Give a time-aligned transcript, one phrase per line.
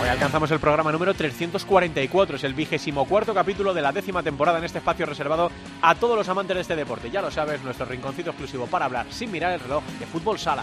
[0.00, 4.56] Hoy alcanzamos el programa número 344, es el vigésimo cuarto capítulo de la décima temporada
[4.56, 5.50] en este espacio reservado
[5.82, 7.10] a todos los amantes de este deporte.
[7.10, 10.62] Ya lo sabes, nuestro rinconcito exclusivo para hablar sin mirar el reloj de fútbol sala.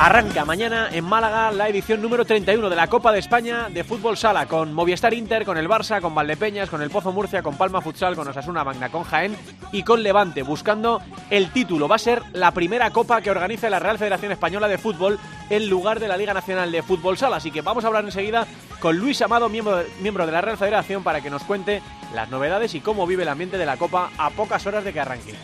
[0.00, 4.16] Arranca mañana en Málaga la edición número 31 de la Copa de España de Fútbol
[4.16, 7.82] Sala con Movistar Inter, con el Barça, con Valdepeñas, con el Pozo Murcia, con Palma
[7.82, 9.36] Futsal, con Osasuna Magna, con Jaén
[9.72, 11.86] y con Levante, buscando el título.
[11.86, 15.18] Va a ser la primera copa que organiza la Real Federación Española de Fútbol
[15.50, 17.36] en lugar de la Liga Nacional de Fútbol Sala.
[17.36, 18.46] Así que vamos a hablar enseguida
[18.80, 21.82] con Luis Amado, miembro, miembro de la Real Federación, para que nos cuente
[22.14, 25.00] las novedades y cómo vive el ambiente de la Copa a pocas horas de que
[25.00, 25.34] arranque.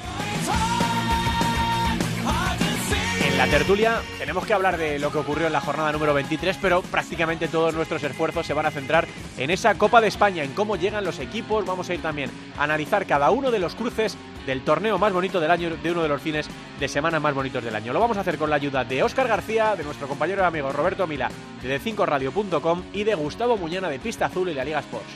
[3.37, 6.81] La tertulia tenemos que hablar de lo que ocurrió en la jornada número 23, pero
[6.81, 9.06] prácticamente todos nuestros esfuerzos se van a centrar
[9.37, 11.67] en esa Copa de España, en cómo llegan los equipos.
[11.67, 15.39] Vamos a ir también a analizar cada uno de los cruces del torneo más bonito
[15.39, 16.48] del año, de uno de los fines
[16.81, 17.92] de semana más bonitos del año.
[17.92, 20.73] Lo vamos a hacer con la ayuda de Óscar García, de nuestro compañero y amigo
[20.73, 21.31] Roberto Mila,
[21.62, 25.12] de D5Radio.com y de Gustavo Muñana de Pista Azul y la Liga Sports.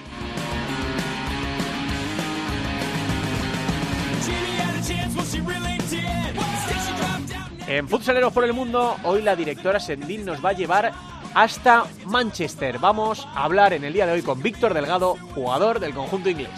[7.71, 10.91] En Futsaleros por el Mundo, hoy la directora Sendil nos va a llevar
[11.35, 12.81] hasta Manchester.
[12.81, 16.51] Vamos a hablar en el día de hoy con Víctor Delgado, jugador del conjunto inglés.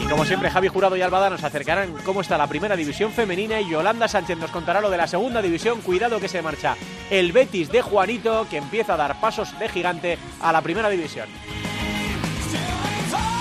[0.00, 3.60] Y como siempre, Javi Jurado y Albada nos acercarán cómo está la primera división femenina
[3.60, 5.82] y Yolanda Sánchez nos contará lo de la segunda división.
[5.82, 6.78] Cuidado que se marcha
[7.10, 11.28] el Betis de Juanito, que empieza a dar pasos de gigante a la primera división.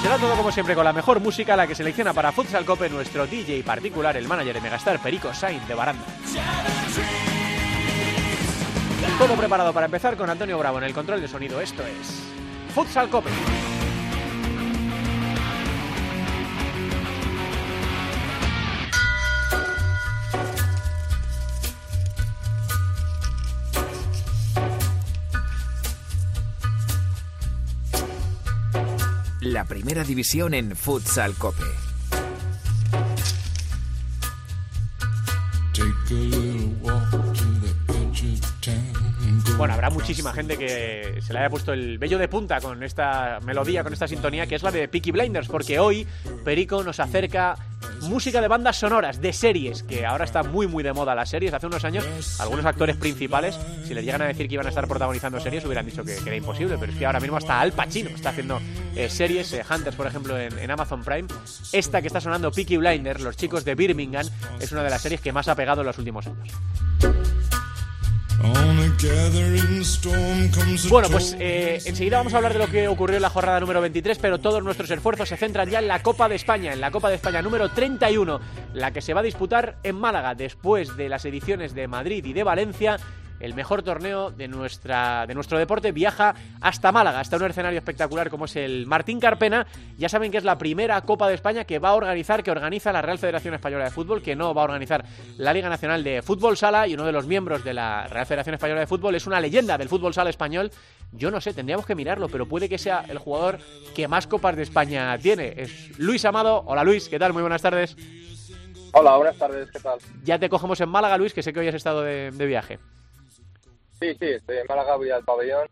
[0.02, 3.28] Será todo como siempre con la mejor música, la que selecciona para Futsal Cope nuestro
[3.28, 6.06] DJ particular, el manager de Megastar, Perico Sainz de Baranda.
[9.18, 11.60] Todo preparado para empezar con Antonio Bravo en el control de sonido.
[11.60, 12.22] Esto es
[12.74, 13.30] Futsal Cope.
[29.70, 31.64] Primera división en Futsal Cope.
[39.58, 43.40] Bueno, habrá muchísima gente que se le haya puesto el vello de punta con esta
[43.46, 46.08] melodía, con esta sintonía, que es la de Peaky Blinders, porque hoy
[46.44, 47.56] Perico nos acerca
[48.02, 51.54] música de bandas sonoras, de series, que ahora está muy muy de moda las series.
[51.54, 52.06] Hace unos años,
[52.40, 55.86] algunos actores principales, si les llegan a decir que iban a estar protagonizando series, hubieran
[55.86, 58.60] dicho que, era imposible, pero es que ahora mismo hasta Al Pacino está haciendo
[58.96, 61.28] eh, series, eh, Hunters, por ejemplo, en, en, Amazon Prime.
[61.72, 64.28] Esta que está sonando, Peaky Blinders, los chicos de Birmingham,
[64.60, 67.49] es una de las series que más ha pegado en los últimos años.
[70.90, 73.82] Bueno, pues eh, enseguida vamos a hablar de lo que ocurrió en la jornada número
[73.82, 76.92] 23, pero todos nuestros esfuerzos se centran ya en la Copa de España, en la
[76.92, 78.40] Copa de España número 31,
[78.74, 82.34] la que se va a disputar en Málaga después de las ediciones de Madrid y
[82.34, 82.98] de Valencia
[83.40, 88.30] el mejor torneo de, nuestra, de nuestro deporte viaja hasta Málaga, hasta un escenario espectacular
[88.30, 89.66] como es el Martín Carpena.
[89.98, 92.92] Ya saben que es la primera Copa de España que va a organizar, que organiza
[92.92, 95.06] la Real Federación Española de Fútbol, que no va a organizar
[95.38, 98.56] la Liga Nacional de Fútbol Sala y uno de los miembros de la Real Federación
[98.56, 100.72] Española de Fútbol es una leyenda del fútbol sala español.
[101.12, 103.60] Yo no sé, tendríamos que mirarlo, pero puede que sea el jugador
[103.96, 105.54] que más copas de España tiene.
[105.58, 106.64] Es Luis Amado.
[106.68, 107.34] Hola Luis, ¿qué tal?
[107.34, 107.96] Muy buenas tardes.
[108.92, 110.00] Hola, buenas tardes, ¿qué tal?
[110.24, 112.80] Ya te cogemos en Málaga, Luis, que sé que hoy has estado de, de viaje.
[114.00, 115.68] Sí, sí, estoy en Málaga, voy al pabellón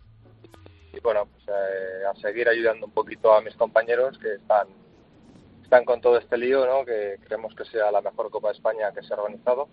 [0.93, 4.67] y bueno, pues eh, a seguir ayudando un poquito a mis compañeros que están
[5.63, 6.85] están con todo este lío, ¿no?
[6.85, 9.67] Que queremos que sea la mejor Copa de España que se ha organizado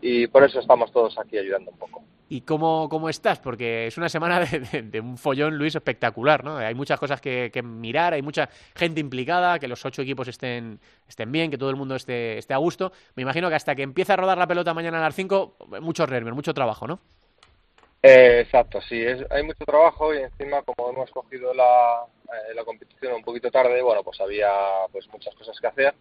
[0.00, 2.04] y por eso estamos todos aquí ayudando un poco.
[2.28, 3.38] ¿Y cómo, cómo estás?
[3.38, 6.56] Porque es una semana de, un follón, Luis, espectacular, ¿no?
[6.56, 10.80] Hay muchas cosas que, que, mirar, hay mucha gente implicada, que los ocho equipos estén,
[11.08, 12.92] estén bien, que todo el mundo esté, esté a gusto.
[13.14, 16.10] Me imagino que hasta que empiece a rodar la pelota mañana a las cinco, muchos
[16.10, 17.00] nervios, mucho trabajo, ¿no?
[18.08, 22.64] Eh, exacto, sí, es, hay mucho trabajo y encima como hemos cogido la, eh, la
[22.64, 24.48] competición un poquito tarde, bueno, pues había
[24.92, 25.94] pues muchas cosas que hacer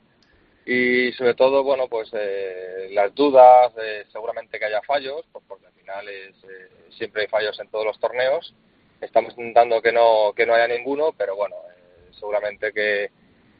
[0.66, 3.74] y sobre todo, bueno, pues eh, las dudas,
[4.12, 7.86] seguramente que haya fallos, pues porque al final es, eh, siempre hay fallos en todos
[7.86, 8.54] los torneos.
[9.02, 13.10] Estamos intentando que no que no haya ninguno, pero bueno, eh, seguramente que,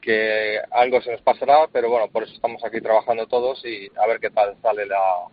[0.02, 4.08] que algo se nos pasará, pero bueno, por eso estamos aquí trabajando todos y a
[4.08, 5.28] ver qué tal sale la,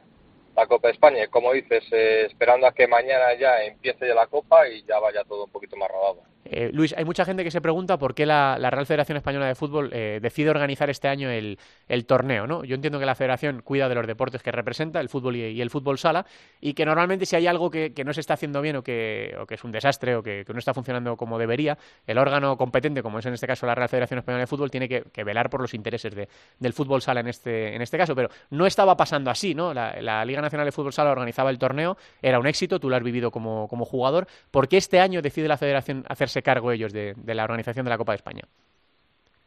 [0.57, 1.27] la Copa de España.
[1.29, 5.25] Como dices, eh, esperando a que mañana ya empiece ya la Copa y ya vaya
[5.25, 6.32] todo un poquito más rodado.
[6.45, 9.55] Eh, Luis, hay mucha gente que se pregunta por qué la, Real Federación Española de
[9.55, 11.59] Fútbol eh, decide organizar este año el,
[12.07, 12.65] torneo, ¿no?
[12.65, 15.71] Yo entiendo que la Federación cuida de los deportes que representa, el fútbol y, el
[15.71, 16.27] fútbol sala,
[16.61, 19.65] y que normalmente si hay algo que, no se está haciendo bien o que, es
[19.65, 23.35] un desastre o que, no está funcionando como debería, el órgano competente, como es en
[23.35, 26.15] este caso la Real Federación Española de Fútbol, tiene que, velar por los intereses
[26.59, 28.15] del fútbol sala en este, en este caso.
[28.17, 29.73] Pero no estaba pasando así, ¿no?
[29.73, 33.03] La, Liga Nacional de Fútbol Sala organizaba el torneo, era un éxito, tú lo has
[33.03, 34.27] vivido como, como jugador.
[34.51, 37.99] ¿Por qué este año decide la Federación hacerse cargo ellos de, la organización de la
[37.99, 38.43] Copa de España?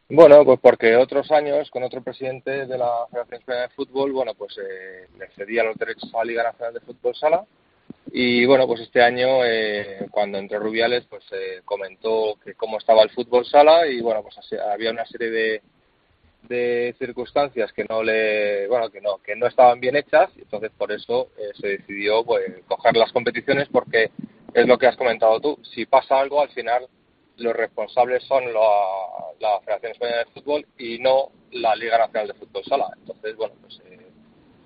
[0.08, 4.34] Bueno, pues porque otros años, con otro presidente de la Federación Española de Fútbol, bueno,
[4.34, 7.44] pues eh, le cedía los derechos a la Liga Nacional de Fútbol Sala.
[8.12, 13.02] Y bueno, pues este año, eh, cuando entró Rubiales, pues eh, comentó que cómo estaba
[13.02, 14.36] el fútbol sala y bueno, pues
[14.72, 15.62] había una serie de,
[16.48, 20.70] de circunstancias que no le bueno que no que no estaban bien hechas y entonces
[20.76, 24.10] por eso eh, se decidió pues coger las competiciones porque
[24.54, 26.86] es lo que has comentado tú si pasa algo al final
[27.36, 32.64] los responsables son la, Federación Española de Fútbol y no la Liga Nacional de Fútbol
[32.64, 34.06] Sala entonces bueno pues eh,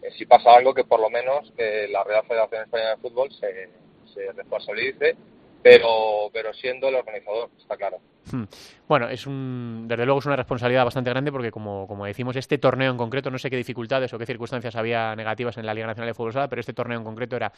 [0.02, 3.70] eh, si pasa algo que por lo menos la Real Federación Española de Fútbol se,
[4.14, 5.16] se responsabilice
[5.62, 7.98] pero pero siendo el organizador está claro.
[8.90, 12.90] Bueno, es un, desde luego es una responsabilidad bastante grande porque, como, decimos, este torneo
[12.90, 16.08] en concreto, no sé qué dificultades o qué circunstancias había negativas en la Liga Nacional
[16.08, 17.52] de Fútbol Sala, pero este torneo en concreto era,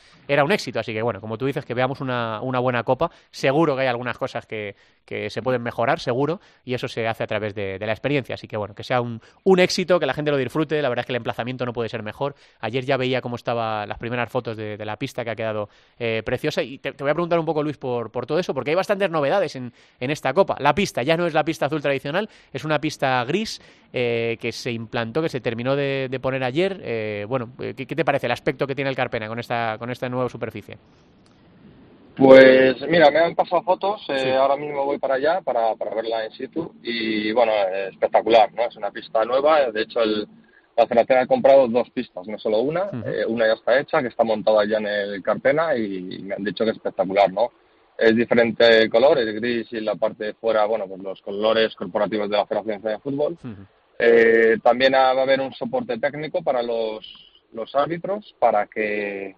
[0.44, 0.78] un éxito.
[0.78, 3.10] Así que, bueno, como tú dices, que veamos una, buena copa.
[3.30, 4.76] Seguro que hay algunas cosas que,
[5.06, 8.34] se pueden mejorar, seguro, y eso se hace a través de, la experiencia.
[8.34, 10.82] Así que, bueno, que sea un, un, éxito, que la gente lo disfrute.
[10.82, 12.34] La verdad es que el emplazamiento no puede ser mejor.
[12.60, 16.22] Ayer ya veía cómo estaban las primeras fotos de, la pista que ha quedado eh,
[16.26, 16.62] preciosa.
[16.62, 19.56] Y te, voy a preguntar un poco, Luis, por, todo eso, porque hay bastantes novedades
[19.56, 20.51] en esta copa.
[20.58, 23.60] La pista ya no es la pista azul tradicional, es una pista gris
[23.92, 26.80] eh, que se implantó, que se terminó de, poner ayer.
[26.82, 29.90] Eh, bueno, eh, ¿qué, te parece el aspecto que tiene el Carpena con esta, con
[29.90, 30.78] esta nueva superficie?
[32.16, 34.06] Pues mira, me han pasado fotos,
[34.38, 37.52] ahora mismo voy para allá para, para verla en situ y bueno,
[37.90, 38.64] espectacular, ¿no?
[38.64, 40.28] Es una pista nueva, de hecho el,
[40.76, 42.90] la Federación ha comprado dos pistas, no solo una,
[43.28, 46.64] una ya está hecha, que está montada ya en el Carpena y me han dicho
[46.64, 47.50] que es espectacular, ¿no?
[48.02, 52.28] Es diferente color, es gris y la parte de fuera, bueno, pues los colores corporativos
[52.28, 53.38] de la Federación de Fútbol.
[53.98, 57.06] Eh, también va a haber un soporte técnico para los,
[57.52, 59.36] los árbitros para que,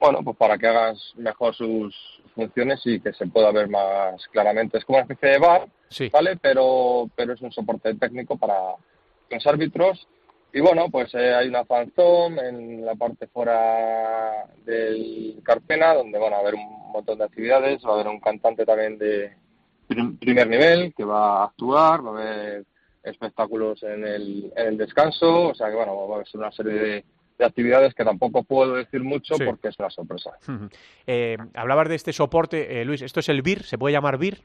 [0.00, 1.94] bueno, pues para que hagan mejor sus
[2.34, 4.78] funciones y que se pueda ver más claramente.
[4.78, 5.68] Es como una especie de bar,
[6.12, 6.36] ¿vale?
[6.36, 8.74] Pero, pero es un soporte técnico para
[9.30, 10.08] los árbitros
[10.52, 16.32] y bueno, pues eh, hay una fanzone en la parte fuera del Carpena, donde van
[16.32, 19.32] a haber un montón de actividades, va a haber un cantante también de
[20.18, 22.64] primer nivel que va a actuar, va a haber
[23.02, 26.72] espectáculos en el, en el descanso, o sea que bueno, va a ser una serie
[26.72, 27.04] de,
[27.42, 30.32] actividades que tampoco puedo decir mucho porque es una sorpresa.
[31.06, 33.62] eh, hablabas de este soporte, eh, Luis, ¿esto es el BIR?
[33.62, 34.42] ¿Se puede llamar BIR?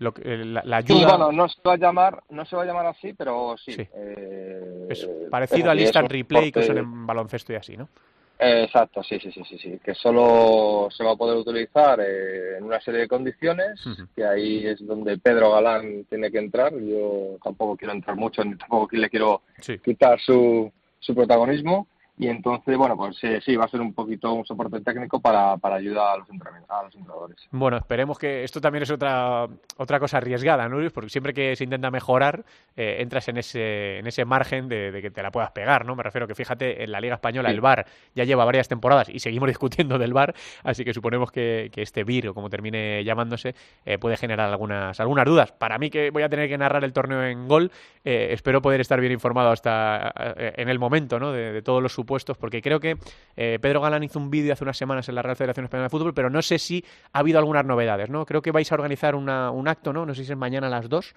[0.00, 1.16] Eh, lo, la, ayuda...
[1.16, 3.76] bueno, no se va a llamar, no se va a llamar así, pero sí.
[3.78, 7.88] Eh, es parecido al instant replay que usan en baloncesto y así, ¿no?
[8.36, 12.64] exacto, sí, sí, sí, sí, sí, que solo se va a poder utilizar eh, en
[12.64, 13.80] una serie de condiciones,
[14.14, 16.74] que ahí es donde Pedro Galán tiene que entrar.
[16.74, 19.42] Yo tampoco quiero entrar mucho, ni tampoco le quiero
[19.82, 21.86] quitar su, su protagonismo,
[22.16, 25.56] y entonces, bueno, pues sí, sí, va a ser un poquito un soporte técnico para,
[25.56, 26.28] para ayudar a los,
[26.68, 27.48] a los entrenadores.
[27.50, 30.92] Bueno, esperemos que esto también es otra, otra cosa arriesgada, ¿no, Luis?
[30.92, 32.44] Porque siempre que se intenta mejorar,
[32.76, 35.96] eh, entras en ese, en ese margen de, que te la puedas pegar, ¿no?
[35.96, 39.18] Me refiero que fíjate, en la Liga Española el VAR ya lleva varias temporadas y
[39.18, 43.56] seguimos discutiendo del VAR, así que suponemos que, que este VIR, o como termine llamándose,
[43.84, 45.50] eh, puede generar algunas, algunas dudas.
[45.50, 47.72] Para mí que voy a tener que narrar el torneo en gol,
[48.04, 51.32] eh, espero poder estar bien informado hasta en el momento, ¿no?
[51.32, 52.96] De, de todos los puestos, porque creo que
[53.36, 55.90] eh, Pedro Galán hizo un vídeo hace unas semanas en la Real Federación Española de
[55.90, 58.24] Fútbol, pero no sé si ha habido algunas novedades, ¿no?
[58.26, 60.06] Creo que vais a organizar un acto, ¿no?
[60.06, 61.14] No sé si es mañana a las 2,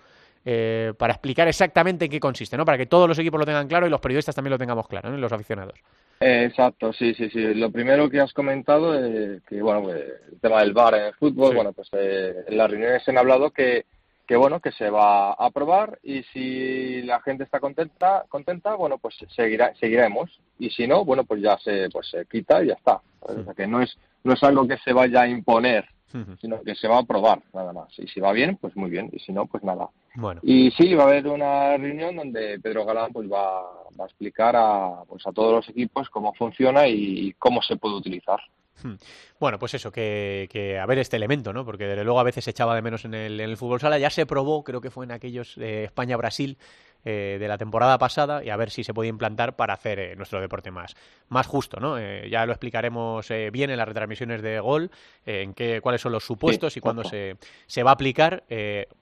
[0.49, 2.63] eh, para explicar exactamente en qué consiste, ¿no?
[2.63, 5.09] Para que todos los equipos lo tengan claro y los periodistas también lo tengamos claro,
[5.09, 5.17] ¿no?
[5.17, 5.77] Y los aficionados.
[6.21, 7.53] exacto, sí, sí, sí.
[7.53, 10.01] Lo primero que has comentado, es que, bueno, pues,
[10.31, 13.17] el tema del VAR en el fútbol, bueno, pues eh, en las reuniones se han
[13.17, 13.85] hablado que
[14.27, 18.97] que bueno que se va a aprobar y si la gente está contenta contenta bueno
[18.97, 20.39] pues seguirá seguiremos.
[20.59, 23.01] Y si no bueno pues ya se pues se quita y ya está.
[23.21, 25.85] O sea que no es no es algo que se vaya a imponer
[26.39, 27.87] sino que se va a aprobar nada más.
[27.99, 29.09] Y si va bien pues muy bien.
[29.13, 29.89] Y si no pues nada.
[30.15, 30.41] Bueno.
[30.43, 33.61] y sí va a haber una reunión donde Pedro Galán pues va,
[33.99, 37.95] va a explicar a pues a todos los equipos cómo funciona y cómo se puede
[37.95, 38.39] utilizar.
[39.39, 41.65] Bueno, pues eso, que, que, a ver este elemento, ¿no?
[41.65, 43.99] Porque desde luego a veces se echaba de menos en el, en el fútbol sala.
[43.99, 46.57] Ya se probó, creo que fue en aquellos de España-Brasil,
[47.05, 50.71] de la temporada pasada y a ver si se puede implantar para hacer nuestro deporte
[50.71, 50.93] más,
[51.29, 51.97] más justo, ¿no?
[52.27, 54.91] ya lo explicaremos bien en las retransmisiones de Gol,
[55.25, 58.43] en qué, cuáles son los supuestos y cuándo se, se va a aplicar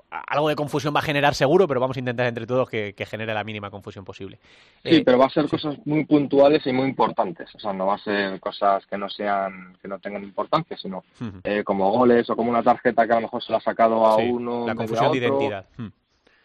[0.09, 3.33] algo de confusión va a generar seguro, pero vamos a intentar entre todos que, genere
[3.33, 4.39] la mínima confusión posible.
[4.83, 7.53] Sí, eh, pero va a ser cosas muy puntuales y muy importantes.
[7.55, 11.03] O sea, no va a ser cosas que no sean, que no tengan importancia, sino
[11.43, 14.05] eh, como goles o como una tarjeta que a lo mejor se la ha sacado
[14.05, 14.65] a uno.
[14.67, 15.65] La confusión de identidad.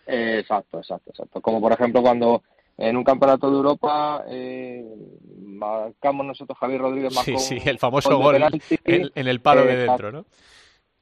[0.06, 1.40] exacto, exacto, exacto.
[1.40, 2.42] Como por ejemplo cuando
[2.80, 4.82] en un campeonato de Europa eh,
[5.38, 8.36] marcamos nosotros Javier Rodríguez Sí, sí, el famoso gol
[8.84, 10.24] en, el palo de dentro, ¿no?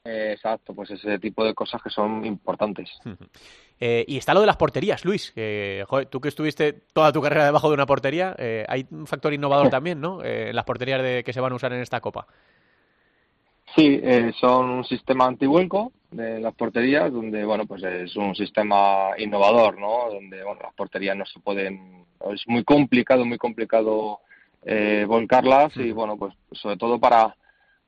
[0.05, 2.90] Exacto, pues ese tipo de cosas que son importantes.
[3.81, 5.33] Eh, y está lo de las porterías, Luis.
[6.11, 9.71] tú que estuviste toda tu carrera debajo de una portería, eh, hay un factor innovador
[9.71, 10.21] también, ¿no?
[10.21, 12.26] Eh, en las porterías de, que se van a usar en esta copa.
[13.76, 14.02] Sí,
[14.40, 20.11] son un sistema antivuelco de las porterías, donde, bueno, pues es un sistema innovador, ¿no?
[20.11, 24.19] Donde, bueno, las porterías no se pueden, es muy complicado, muy complicado
[25.07, 27.37] volcarlas y, bueno, pues sobre todo para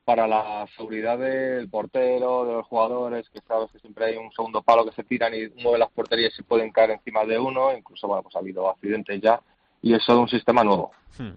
[0.03, 4.61] para la seguridad del portero, de los jugadores, que sabes que siempre hay un segundo
[4.61, 8.07] palo que se tiran y mueve las porterías y pueden caer encima de uno, incluso
[8.07, 9.39] bueno, pues ha habido accidentes ya
[9.81, 10.91] y eso es un sistema nuevo.
[11.17, 11.33] Hmm.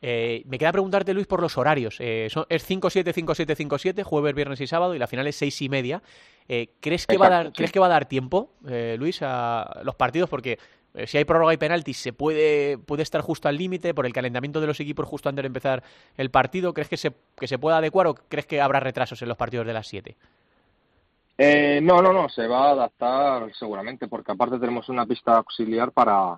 [0.00, 1.96] Eh, me queda preguntarte, Luis, por los horarios.
[1.98, 5.62] Eh, son, es 5-7, 5-7, 5-7, jueves, viernes y sábado, y la final es 6
[5.62, 6.02] y media.
[6.48, 8.52] Eh, ¿crees, que va a dar, ¿Crees que va a dar tiempo,
[8.96, 10.30] Luis, a los partidos?
[10.30, 10.58] Porque eh,
[11.06, 14.60] si hay prórroga y penaltis, se puede, puede estar justo al límite por el calentamiento
[14.60, 15.82] de los equipos justo antes de empezar
[16.16, 16.74] el partido.
[16.74, 19.66] ¿Crees que se, que se pueda adecuar o crees que habrá retrasos en los partidos
[19.66, 20.16] de las 7?
[21.40, 25.92] Eh, no, no, no, se va a adaptar seguramente, porque aparte tenemos una pista auxiliar
[25.92, 26.36] para,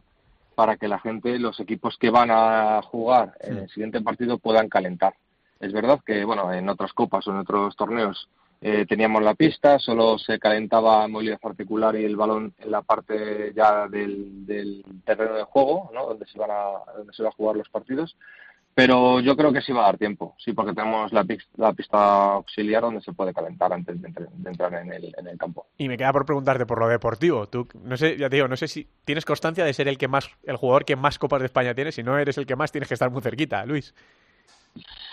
[0.55, 4.69] para que la gente, los equipos que van a jugar en el siguiente partido puedan
[4.69, 5.15] calentar.
[5.59, 8.29] Es verdad que, bueno, en otras copas o en otros torneos
[8.63, 13.53] eh, teníamos la pista, solo se calentaba movilidad articular y el balón en la parte
[13.55, 16.07] ya del, del terreno de juego, ¿no?
[16.07, 18.17] donde, se van a, donde se va a jugar los partidos.
[18.75, 21.27] Pero yo creo que sí va a dar tiempo, sí, porque tenemos la,
[21.57, 25.67] la pista auxiliar donde se puede calentar antes de, entrar en el, en el, campo.
[25.77, 27.49] Y me queda por preguntarte por lo deportivo.
[27.49, 30.07] Tú, no sé, ya te digo, no sé si tienes constancia de ser el que
[30.07, 31.93] más, el jugador que más copas de España tiene.
[31.93, 33.93] Si no eres el que más, tienes que estar muy cerquita, Luis.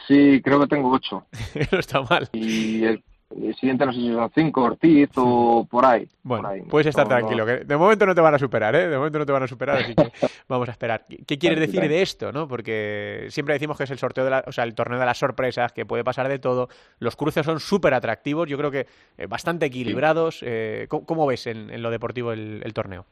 [0.07, 1.25] Sí, creo que tengo ocho.
[1.71, 2.29] no está mal.
[2.33, 6.07] Y el, el siguiente no sé si son cinco, Ortiz o por ahí.
[6.23, 8.87] Bueno, puedes estar tranquilo, que de momento no te van a superar, ¿eh?
[8.87, 10.11] De momento no te van a superar, así que
[10.47, 11.05] vamos a esperar.
[11.07, 12.47] ¿Qué quieres decir de esto, no?
[12.47, 15.17] Porque siempre decimos que es el sorteo de la, o sea, el torneo de las
[15.17, 16.69] sorpresas, que puede pasar de todo.
[16.99, 20.39] Los cruces son súper atractivos, yo creo que eh, bastante equilibrados.
[20.43, 23.05] Eh, ¿cómo, ves en, lo deportivo el, torneo?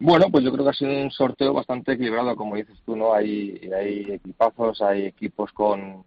[0.00, 3.14] Bueno, pues yo creo que ha sido un sorteo bastante equilibrado, como dices tú, ¿no?
[3.14, 6.04] Hay, hay equipazos, hay equipos con,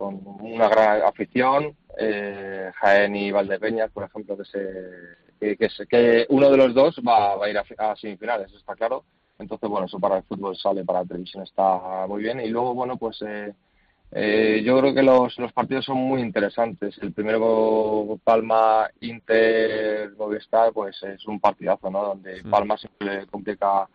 [0.00, 6.50] con una gran afición, eh, Jaén y Valdepeñas, por ejemplo, que, se, que, que, uno
[6.50, 9.04] de los dos va, a ir a, semifinales, eso está claro.
[9.38, 12.40] Entonces, bueno, eso para el fútbol sale, para la televisión está muy bien.
[12.40, 13.52] Y luego, bueno, pues eh,
[14.12, 16.96] eh, yo creo que los, los partidos son muy interesantes.
[17.02, 22.04] El primero Palma Inter Movistar, pues es un partidazo, ¿no?
[22.04, 23.86] Donde Palma siempre le complica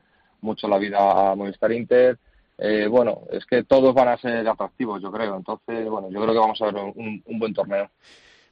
[0.41, 2.19] mucho la vida a Movistar Inter
[2.57, 5.35] eh, bueno, es que todos van a ser atractivos, yo creo.
[5.35, 7.89] Entonces, bueno, yo creo que vamos a ver un, buen torneo.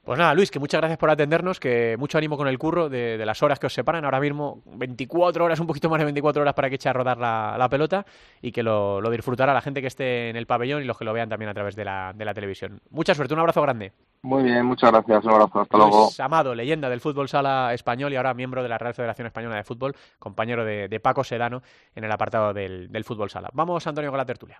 [0.03, 3.17] Pues nada, Luis, que muchas gracias por atendernos, que mucho ánimo con el curro de,
[3.25, 4.03] las horas que os separan.
[4.03, 7.17] Ahora mismo 24 horas, un poquito más de 24 horas para que eche a rodar
[7.17, 8.05] la, pelota
[8.41, 11.13] y que lo, disfrutará la gente que esté en el pabellón y los que lo
[11.13, 12.81] vean también a través de la, de la televisión.
[12.89, 13.93] Mucha suerte, un abrazo grande.
[14.23, 15.23] Muy bien, muchas gracias.
[15.23, 15.61] Un abrazo.
[15.61, 16.09] Hasta luego.
[16.19, 19.63] Amado, leyenda del fútbol sala español y ahora miembro de la Real Federación Española de
[19.63, 21.61] Fútbol, compañero de, Paco Sedano
[21.95, 23.49] en el apartado del, del fútbol sala.
[23.53, 24.57] Vamos, Antonio, con la tertulia.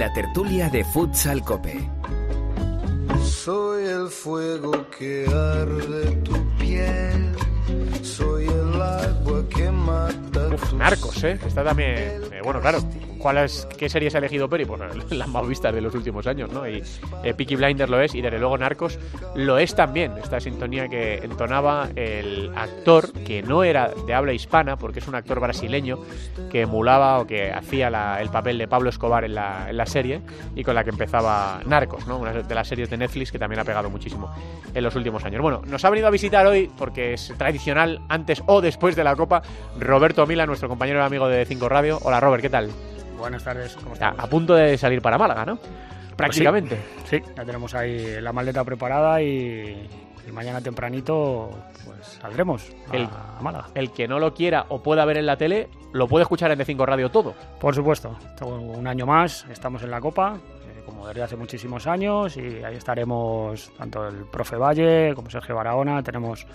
[0.00, 1.78] La tertulia de Futsal Cope.
[3.22, 7.36] Soy el fuego que arde tu piel.
[8.02, 10.48] Soy el agua que mata.
[10.54, 11.38] Uf, narcos, ¿eh?
[11.46, 11.98] Está también.
[12.32, 12.78] Eh, bueno, claro
[13.20, 14.64] ¿Cuál es, ¿Qué series ha elegido Peri?
[14.64, 16.66] Pues las más vistas de los últimos años, ¿no?
[16.66, 16.82] Y
[17.22, 18.98] eh, Peaky Blinders lo es y desde luego Narcos
[19.34, 20.12] lo es también.
[20.22, 25.14] Esta sintonía que entonaba el actor que no era de habla hispana, porque es un
[25.14, 25.98] actor brasileño
[26.50, 27.88] que emulaba o que hacía
[28.20, 30.22] el papel de Pablo Escobar en la, en la serie
[30.54, 32.18] y con la que empezaba Narcos, ¿no?
[32.18, 34.34] Una de las series de Netflix que también ha pegado muchísimo
[34.72, 35.42] en los últimos años.
[35.42, 39.14] Bueno, nos ha venido a visitar hoy porque es tradicional antes o después de la
[39.14, 39.42] Copa
[39.78, 41.98] Roberto Mila, nuestro compañero y amigo de Cinco Radio.
[42.02, 42.70] Hola Robert, ¿qué tal?
[43.20, 44.14] Buenas tardes, ¿cómo estás?
[44.18, 45.58] A, punto de salir para Málaga, ¿no?
[46.16, 46.76] Prácticamente.
[46.96, 49.88] Pues sí, ya tenemos ahí la maleta preparada y,
[50.26, 51.50] y mañana tempranito
[51.84, 53.68] pues saldremos a, El- a Málaga.
[53.74, 56.58] El que no lo quiera o pueda ver en la tele, lo puede escuchar en
[56.58, 57.34] D5 Radio todo.
[57.58, 62.36] Por supuesto, un año más, estamos en la Copa, eh, como desde hace muchísimos años,
[62.36, 66.02] y ahí estaremos tanto el profe Valle como Sergio Barahona.
[66.02, 66.46] Tenemos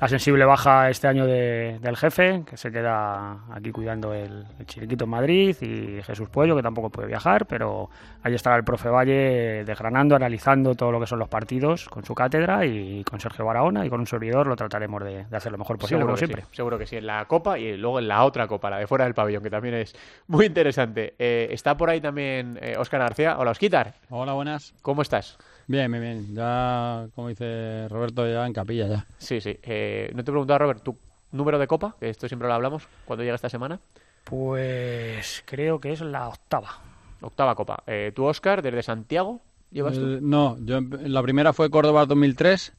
[0.00, 4.66] la sensible baja este año de- del jefe, que se queda aquí cuidando el, el
[4.66, 7.90] chiringuito en Madrid, y Jesús Puello, que tampoco puede viajar, pero
[8.22, 12.14] ahí estará el profe Valle desgranando, analizando todo lo que son los partidos con su
[12.14, 15.58] cátedra, y con Sergio Barahona y con un servidor lo trataremos de, de hacer lo
[15.58, 16.42] mejor posible, como que siempre.
[16.42, 18.86] sí, seguro que sí, en la Copa y luego en la otra Copa, la de
[18.86, 19.96] fuera del pabellón, que también es
[20.28, 21.14] muy interesante.
[21.18, 23.36] Eh, está por ahí también Óscar García.
[23.38, 23.94] Hola, Osquitar.
[24.10, 24.74] Hola, buenas.
[24.82, 25.38] ¿Cómo estás?
[25.68, 26.34] Bien, bien, bien.
[26.34, 29.06] Ya, como dice Roberto, ya en capilla ya.
[29.18, 29.56] Sí, sí.
[29.62, 30.96] Eh, no te he preguntado, Robert, ¿tu
[31.30, 31.94] número de Copa?
[32.00, 32.88] Que esto siempre lo hablamos.
[33.04, 33.78] ¿Cuándo llega esta semana?
[34.24, 36.78] Pues creo que es la octava.
[37.20, 37.82] Octava Copa.
[37.86, 40.18] Eh, ¿Tú, Óscar, desde Santiago llevas tú?
[40.22, 42.72] No, yo la primera fue Córdoba 2003,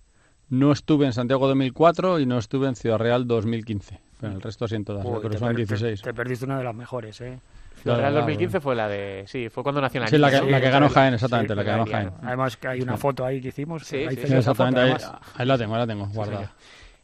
[0.50, 4.00] no estuve en Santiago 2004 y no estuve en Ciudad Real 2015.
[4.20, 6.02] Pero el resto sí en todas, Uy, te son per- te- 16.
[6.02, 7.40] Te, perdiste una de las mejores, ¿eh?
[7.84, 8.26] La Real claro.
[8.26, 9.24] 2015 fue la de...
[9.28, 11.70] Sí, fue cuando nació Sí, la que, la que ganó Jaén, exactamente, sí, la que
[11.70, 12.12] ganó Jaén.
[12.24, 13.86] Además que hay una foto ahí que hicimos.
[13.86, 14.94] Sí, ahí sí, exactamente, ahí,
[15.36, 16.54] ahí la tengo, ahí la tengo, guardada.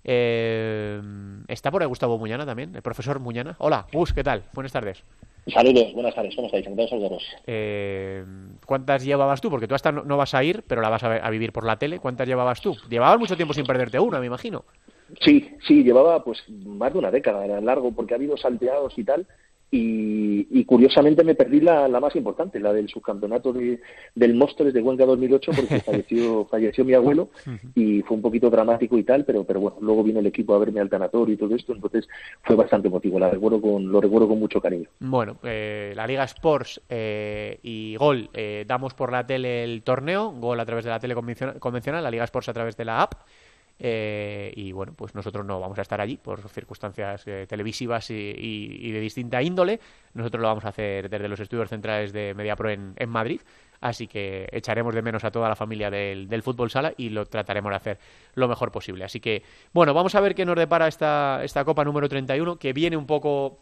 [0.03, 1.01] Eh,
[1.47, 3.55] está por ahí Gustavo Muñana también, el profesor Muñana.
[3.59, 4.43] Hola, Gus, ¿qué tal?
[4.53, 5.03] Buenas tardes.
[5.47, 6.65] Saludos, buenas tardes, ¿cómo estáis?
[6.65, 7.23] Encantados de saludaros.
[7.45, 8.25] Eh,
[8.65, 9.49] ¿Cuántas llevabas tú?
[9.49, 11.65] Porque tú hasta no, no vas a ir, pero la vas a, a vivir por
[11.65, 11.99] la tele.
[11.99, 12.75] ¿Cuántas llevabas tú?
[12.89, 14.65] Llevabas mucho tiempo sin perderte una, me imagino.
[15.21, 19.03] Sí, sí, llevaba pues más de una década, era largo, porque ha habido salteados y
[19.03, 19.27] tal,
[19.71, 23.81] y, y curiosamente me perdí la, la más importante, la del subcampeonato de,
[24.13, 27.29] del Móstoles de Huenca 2008, porque falleció, falleció mi abuelo,
[27.73, 30.59] y fue un poquito dramático y tal, pero, pero bueno, luego vino el equipo a
[30.59, 32.07] verme al tanatorio y todo esto, entonces
[32.43, 34.87] fue bastante emotivo, la recuerdo con, lo recuerdo con mucho cariño.
[34.99, 40.31] Bueno, eh, la Liga Sports eh, y Gol eh, damos por la tele el torneo,
[40.31, 43.01] Gol a través de la tele convencional, convencional, la Liga Sports a través de la
[43.01, 43.13] app.
[43.77, 48.91] Eh, y bueno, pues nosotros no vamos a estar allí por circunstancias eh, televisivas y,
[48.91, 49.79] de distinta índole.
[50.13, 53.41] Nosotros lo vamos a hacer desde los estudios centrales de MediaPro en, en Madrid.
[53.81, 57.69] Así que echaremos de menos a toda la familia del, fútbol sala y lo trataremos
[57.71, 57.99] de hacer
[58.33, 59.03] lo mejor posible.
[59.03, 62.71] Así que, bueno, vamos a ver qué nos depara esta, esta Copa número 31, que
[62.71, 63.59] viene un poco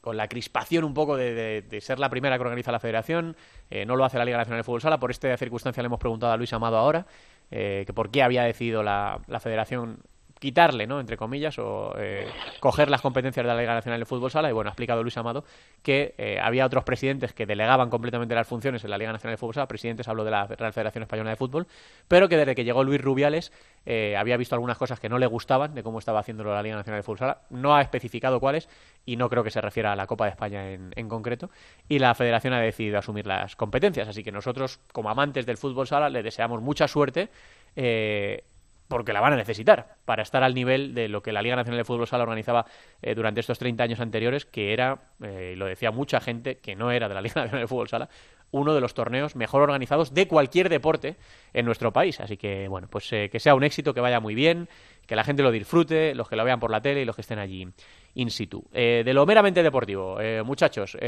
[0.00, 3.36] con la crispación un poco de, de- de ser la primera que organiza la federación.
[3.70, 4.98] Eh, no lo hace la Liga Nacional de Fútbol Sala.
[4.98, 7.06] Por esta circunstancia le hemos preguntado a Luis Amado ahora
[7.50, 10.02] eh, que por qué había decidido la, la federación
[10.38, 11.00] quitarle, ¿no?
[11.00, 12.26] entre comillas, o eh,
[12.60, 14.48] coger las competencias de la Liga Nacional de Fútbol Sala.
[14.48, 15.44] Y bueno, ha explicado Luis Amado
[15.82, 19.38] que eh, había otros presidentes que delegaban completamente las funciones en la Liga Nacional de
[19.38, 19.68] Fútbol Sala.
[19.68, 21.66] Presidentes, hablo de la Real Federación Española de Fútbol,
[22.06, 23.52] pero que desde que llegó Luis Rubiales
[23.86, 26.76] eh, había visto algunas cosas que no le gustaban de cómo estaba haciéndolo la Liga
[26.76, 27.40] Nacional de Fútbol Sala.
[27.50, 28.68] No ha especificado cuáles
[29.06, 31.50] y no creo que se refiera a la Copa de España en, en concreto.
[31.88, 34.08] Y la Federación ha decidido asumir las competencias.
[34.08, 37.28] Así que nosotros, como amantes del fútbol sala, le deseamos mucha suerte.
[37.76, 38.44] eh,
[38.88, 41.78] porque la van a necesitar para estar al nivel de lo que la Liga Nacional
[41.78, 42.64] de Fútbol Sala organizaba
[43.02, 46.90] eh, durante estos 30 años anteriores, que era, eh, lo decía mucha gente que no
[46.90, 48.08] era de la Liga Nacional de Fútbol Sala,
[48.50, 51.16] uno de los torneos mejor organizados de cualquier deporte
[51.52, 52.18] en nuestro país.
[52.18, 54.70] Así que, bueno, pues eh, que sea un éxito, que vaya muy bien,
[55.06, 57.20] que la gente lo disfrute, los que lo vean por la tele y los que
[57.20, 57.68] estén allí
[58.14, 58.64] in situ.
[58.72, 60.92] Eh, de lo meramente deportivo, muchachos,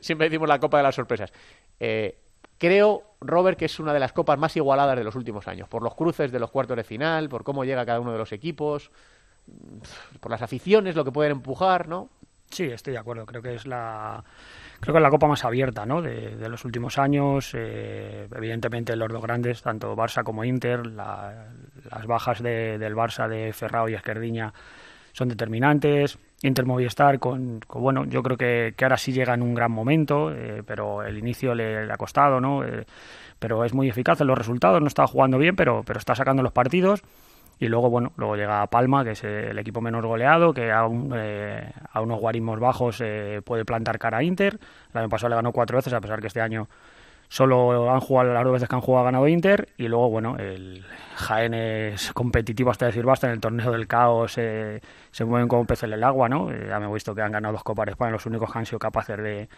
[0.00, 1.32] siempre decimos la Copa de las Sorpresas.
[2.60, 5.82] Creo, Robert, que es una de las copas más igualadas de los últimos años, por
[5.82, 8.90] los cruces de los cuartos de final, por cómo llega cada uno de los equipos,
[10.20, 12.10] por las aficiones, lo que pueden empujar, ¿no?
[12.50, 13.24] Sí, estoy de acuerdo.
[13.24, 14.22] Creo que es la,
[14.80, 16.02] creo que es la copa más abierta, ¿no?
[16.02, 17.52] De, de los últimos años.
[17.54, 21.46] Eh, evidentemente los dos grandes, tanto Barça como Inter, la-
[21.90, 24.52] las bajas de- del Barça de Ferrao y Esquerdiña
[25.12, 26.18] son determinantes.
[26.42, 30.32] Inter Movistar, con, bueno, yo creo que, que ahora sí llega en un gran momento,
[30.32, 32.64] eh, pero el inicio le, le ha costado, ¿no?
[32.64, 32.86] Eh,
[33.38, 36.42] pero es muy eficaz en los resultados, no está jugando bien, pero, pero está sacando
[36.42, 37.02] los partidos.
[37.58, 41.70] Y luego, bueno, luego llega Palma, que es el equipo menos goleado, que a, eh,
[41.92, 44.58] a unos guarismos bajos eh, puede plantar cara a Inter.
[44.94, 46.68] El año pasado le ganó cuatro veces, a pesar que este año
[47.30, 49.68] solo han jugado las dos veces que han jugado ha ganado Inter.
[49.78, 53.28] Y luego, bueno, el Jaén es competitivo hasta decir basta.
[53.28, 54.80] En el torneo del caos eh,
[55.12, 56.50] se mueven como peces en el agua, ¿no?
[56.50, 58.58] Eh, ya me he visto que han ganado dos Copas de España, los únicos que
[58.58, 59.48] han sido capaces de,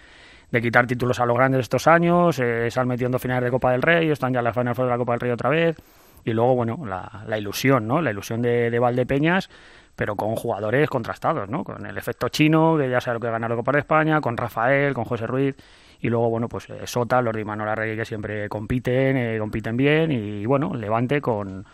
[0.50, 2.38] de quitar títulos a los grandes estos años.
[2.38, 2.86] eh, se han
[3.18, 5.30] finales de Copa del Rey, están ya en la final de la Copa del Rey
[5.30, 5.76] otra vez.
[6.24, 8.02] Y luego, bueno, la, la ilusión, ¿no?
[8.02, 9.48] La ilusión de, de Valdepeñas,
[9.96, 11.64] pero con jugadores contrastados, ¿no?
[11.64, 14.36] Con el efecto chino, que ya sabe lo que gana la Copa de España, con
[14.36, 15.56] Rafael, con José Ruiz.
[16.02, 20.10] Y luego, bueno, pues eh, Sota, los de Arregui, que siempre compiten, eh, compiten bien.
[20.10, 21.64] Y bueno, Levante con,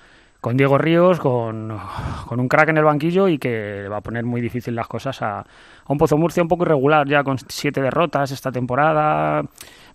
[0.41, 1.77] con Diego Ríos, con,
[2.27, 5.23] con, un crack en el banquillo y que va a poner muy difícil las cosas
[5.23, 5.47] a, a
[5.88, 9.43] un Pozo Murcia un poco irregular, ya con siete derrotas esta temporada.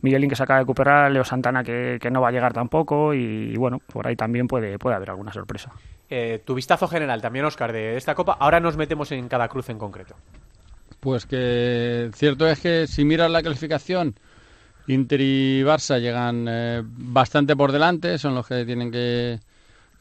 [0.01, 3.13] Miguelín que se acaba de recuperar, Leo Santana que, que no va a llegar tampoco
[3.13, 5.71] y, bueno, por ahí también puede, puede haber alguna sorpresa.
[6.09, 8.35] Eh, tu vistazo general también, Oscar, de esta Copa.
[8.39, 10.15] Ahora nos metemos en cada cruz en concreto.
[11.03, 14.15] Pues que cierto es que si miras la clasificación,
[14.87, 19.37] Inter y Barça llegan eh, bastante por delante, son los que tienen que,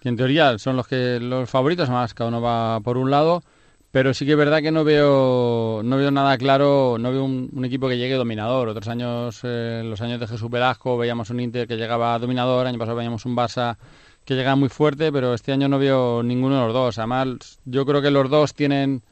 [0.00, 3.42] que en teoría son los que los favoritos, además cada uno va por un lado,
[3.90, 7.50] pero sí que es verdad que no veo no veo nada claro, no veo un,
[7.52, 8.68] un equipo que llegue dominador.
[8.68, 12.78] Otros años, eh, los años de Jesús Velasco, veíamos un Inter que llegaba dominador, año
[12.78, 13.76] pasado veíamos un Barça
[14.24, 16.98] que llegaba muy fuerte, pero este año no veo ninguno de los dos.
[16.98, 19.02] Además, yo creo que los dos tienen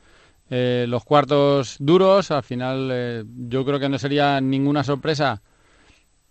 [0.51, 2.31] eh, los cuartos duros.
[2.31, 5.41] Al final, eh, yo creo que no sería ninguna sorpresa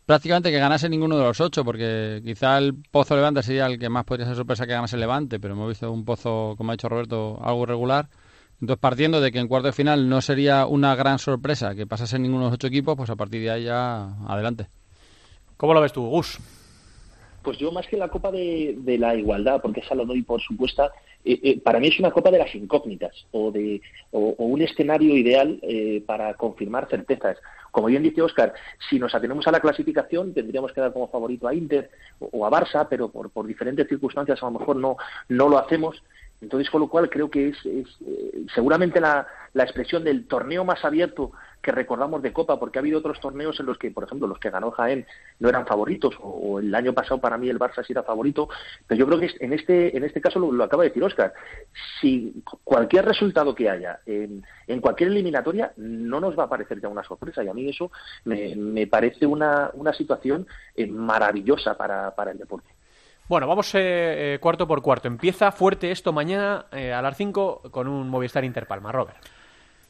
[0.05, 3.89] prácticamente que ganase ninguno de los ocho, porque quizá el Pozo Levante sería el que
[3.89, 6.73] más podría ser sorpresa que ganase el Levante, pero hemos visto un Pozo, como ha
[6.73, 8.09] dicho Roberto, algo irregular.
[8.59, 12.17] Entonces, partiendo de que en cuarto de final no sería una gran sorpresa que pasase
[12.17, 14.67] ninguno de los ocho equipos, pues a partir de ahí ya adelante.
[15.57, 16.39] ¿Cómo lo ves tú, Gus?
[17.43, 20.41] Pues yo más que la Copa de, de la Igualdad, porque esa lo doy por
[20.41, 20.91] supuesta,
[21.25, 25.15] eh, eh, para mí es una Copa de las incógnitas o, de, o, un escenario
[25.15, 27.37] ideal eh, para confirmar certezas.
[27.71, 28.53] Como bien dice Oscar,
[28.89, 32.45] si nos atenemos a la clasificación, tendríamos que dar como favorito a Inter o, o
[32.45, 36.01] a Barça, pero por, por diferentes circunstancias a lo mejor no, no lo hacemos.
[36.41, 40.63] Entonces, con lo cual creo que es, es eh, seguramente la, la, expresión del torneo
[40.63, 44.03] más abierto que recordamos de Copa, porque ha habido otros torneos en los que, por
[44.03, 45.05] ejemplo, los que ganó Jaén
[45.39, 48.49] no eran favoritos, o, el año pasado para mí el Barça sí era favorito,
[48.87, 51.33] pero yo creo que en este, en este caso lo, acaba de decir Oscar,
[51.99, 56.87] si cualquier resultado que haya en, en, cualquier eliminatoria no nos va a parecer ya
[56.87, 57.91] una sorpresa, y a mí eso
[58.25, 62.69] me, me parece una, una situación eh, maravillosa para, para el deporte.
[63.29, 63.79] Bueno, vamos eh,
[64.33, 65.07] eh, cuarto por cuarto.
[65.07, 68.91] Empieza fuerte esto mañana eh, a las 5 con un Movistar Interpalma.
[68.91, 69.17] Robert.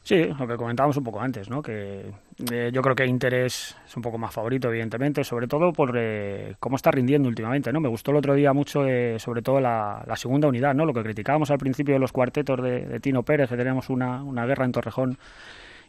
[0.02, 1.60] Sí, lo que comentábamos un poco antes, ¿no?
[1.60, 2.10] Que
[2.50, 6.56] eh, yo creo que Inter es, un poco más favorito, evidentemente, sobre todo por eh,
[6.58, 7.80] cómo está rindiendo últimamente, ¿no?
[7.80, 10.86] Me gustó el otro día mucho, eh, sobre todo la, segunda unidad, ¿no?
[10.86, 14.46] Lo que criticábamos al principio de los cuartetos de, Tino Pérez, que teníamos una, una
[14.46, 15.18] guerra en Torrejón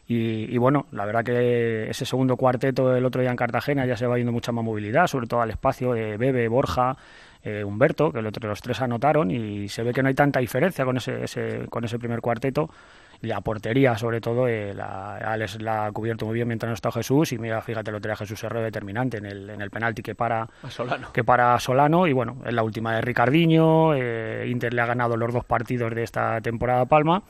[0.06, 3.96] y, y, bueno, la verdad que ese segundo cuarteto el otro día en Cartagena ya
[3.96, 6.96] se va viendo mucha más movilidad, sobre todo al espacio de Bebe, Borja,
[7.44, 10.40] eh, Humberto, que el otro, los tres anotaron y se ve que no hay tanta
[10.40, 12.70] diferencia con ese, ese con ese primer cuarteto.
[13.22, 16.74] Y la portería, sobre todo, eh, la, Alex la ha cubierto muy bien mientras no
[16.74, 17.32] está Jesús.
[17.32, 20.48] Y mira, fíjate, lo tenía Jesús Herrero determinante en el, en el penalti que para
[20.68, 21.12] Solano.
[21.12, 22.08] que para Solano.
[22.08, 25.94] Y bueno, en la última de Ricardinho, eh, Inter le ha ganado los dos partidos
[25.94, 27.22] de esta temporada a Palma.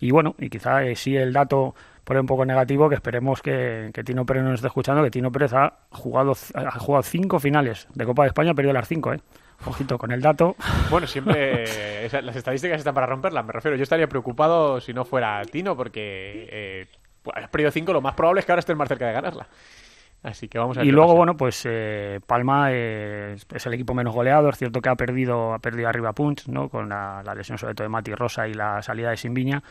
[0.00, 3.90] Y bueno, y quizá eh, sí el dato por un poco negativo, que esperemos que,
[3.94, 7.88] que, Tino Pérez nos esté escuchando, que Tino Pérez ha jugado, ha jugado cinco finales
[7.94, 9.20] de Copa de España, ha perdido las cinco, ¿eh?
[9.66, 10.56] Ojito con el dato.
[10.90, 11.64] Bueno, siempre
[12.06, 13.76] esa, las estadísticas están para romperlas, me refiero.
[13.76, 16.86] Yo estaría preocupado si no fuera Tino, porque eh,
[17.22, 19.48] pues, has perdido cinco, lo más probable es que ahora estés más cerca de ganarla.
[20.22, 21.16] Así que vamos a ver Y luego, pasa.
[21.16, 24.48] bueno, pues eh, Palma eh, es el equipo menos goleado.
[24.48, 26.68] Es cierto que ha perdido, ha perdido arriba Punch, ¿no?
[26.68, 29.62] Con la, la, lesión sobre todo de Mati Rosa y la salida de Simbiña.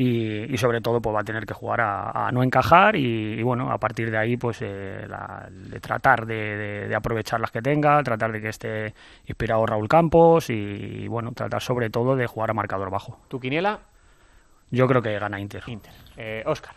[0.00, 3.32] Y, y, sobre todo pues va a tener que jugar a, a no encajar y,
[3.32, 7.40] y, bueno a partir de ahí pues eh, la, de tratar de, de, de, aprovechar
[7.40, 8.94] las que tenga tratar de que esté
[9.26, 13.18] inspirado Raúl Campos y, y, bueno tratar sobre todo de jugar a marcador bajo.
[13.26, 13.80] Tu quiniela
[14.70, 15.64] yo creo que gana Inter.
[15.66, 15.92] Inter.
[16.16, 16.76] Eh, Oscar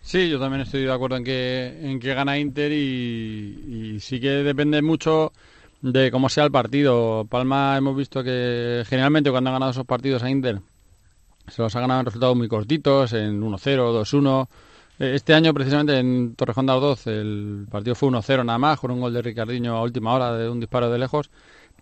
[0.00, 4.18] Sí, yo también estoy de acuerdo en que, en que gana Inter y, y sí
[4.20, 5.32] que depende mucho
[5.82, 7.26] de cómo sea el partido.
[7.26, 10.60] Palma hemos visto que generalmente cuando han ganado esos partidos a Inter
[11.52, 14.48] se los ha ganado en resultados muy cortitos, en 1-0, 2-1.
[14.98, 19.00] Este año, precisamente, en Torrejón de Ardoz, el partido fue 1-0 nada más, con un
[19.00, 21.30] gol de Ricardinho a última hora de un disparo de lejos.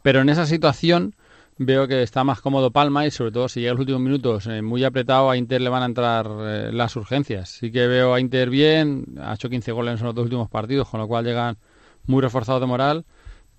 [0.03, 1.15] Pero en esa situación
[1.57, 4.61] veo que está más cómodo Palma y, sobre todo, si llega los últimos minutos eh,
[4.61, 7.51] muy apretado, a Inter le van a entrar eh, las urgencias.
[7.51, 10.89] Sí que veo a Inter bien, ha hecho 15 goles en los dos últimos partidos,
[10.89, 11.59] con lo cual llegan
[12.07, 13.05] muy reforzados de moral.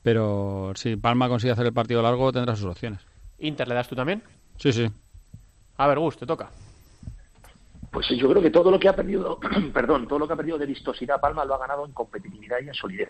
[0.02, 3.00] Pero si Palma consigue hacer el partido largo, tendrá sus opciones.
[3.39, 4.24] ¿Inter le das tú también?
[4.58, 4.89] Sí, sí.
[5.82, 6.48] A ver, Gus, te toca.
[7.91, 9.39] Pues yo creo que todo lo que ha perdido,
[9.74, 12.67] perdón, todo lo que ha perdido de vistosidad Palma lo ha ganado en competitividad y
[12.67, 13.10] en solidez.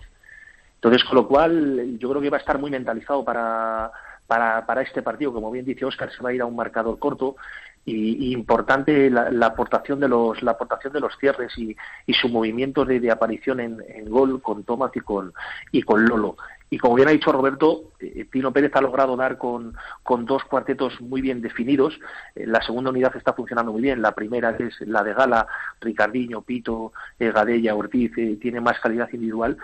[0.76, 3.92] Entonces, con lo cual, yo creo que va a estar muy mentalizado para,
[4.32, 5.34] para, para este partido.
[5.34, 7.36] Como bien dice Oscar, se va a ir a un marcador corto
[7.84, 12.30] y, importante la, la, aportación de los la aportación de los cierres y, y su
[12.30, 15.34] movimiento de, aparición en, en, gol con Tomás y con
[15.74, 16.38] y con Lolo
[16.74, 20.46] y como bien ha dicho Roberto, eh, Pino Pérez ha logrado dar con, con dos
[20.46, 22.00] cuartetos muy bien definidos.
[22.34, 24.02] Eh, la segunda unidad está funcionando muy bien.
[24.02, 25.46] La primera, que es la de Gala,
[25.82, 29.58] Ricardinho, Pito, eh, Gadella, Ortiz, eh, tiene más calidad individual.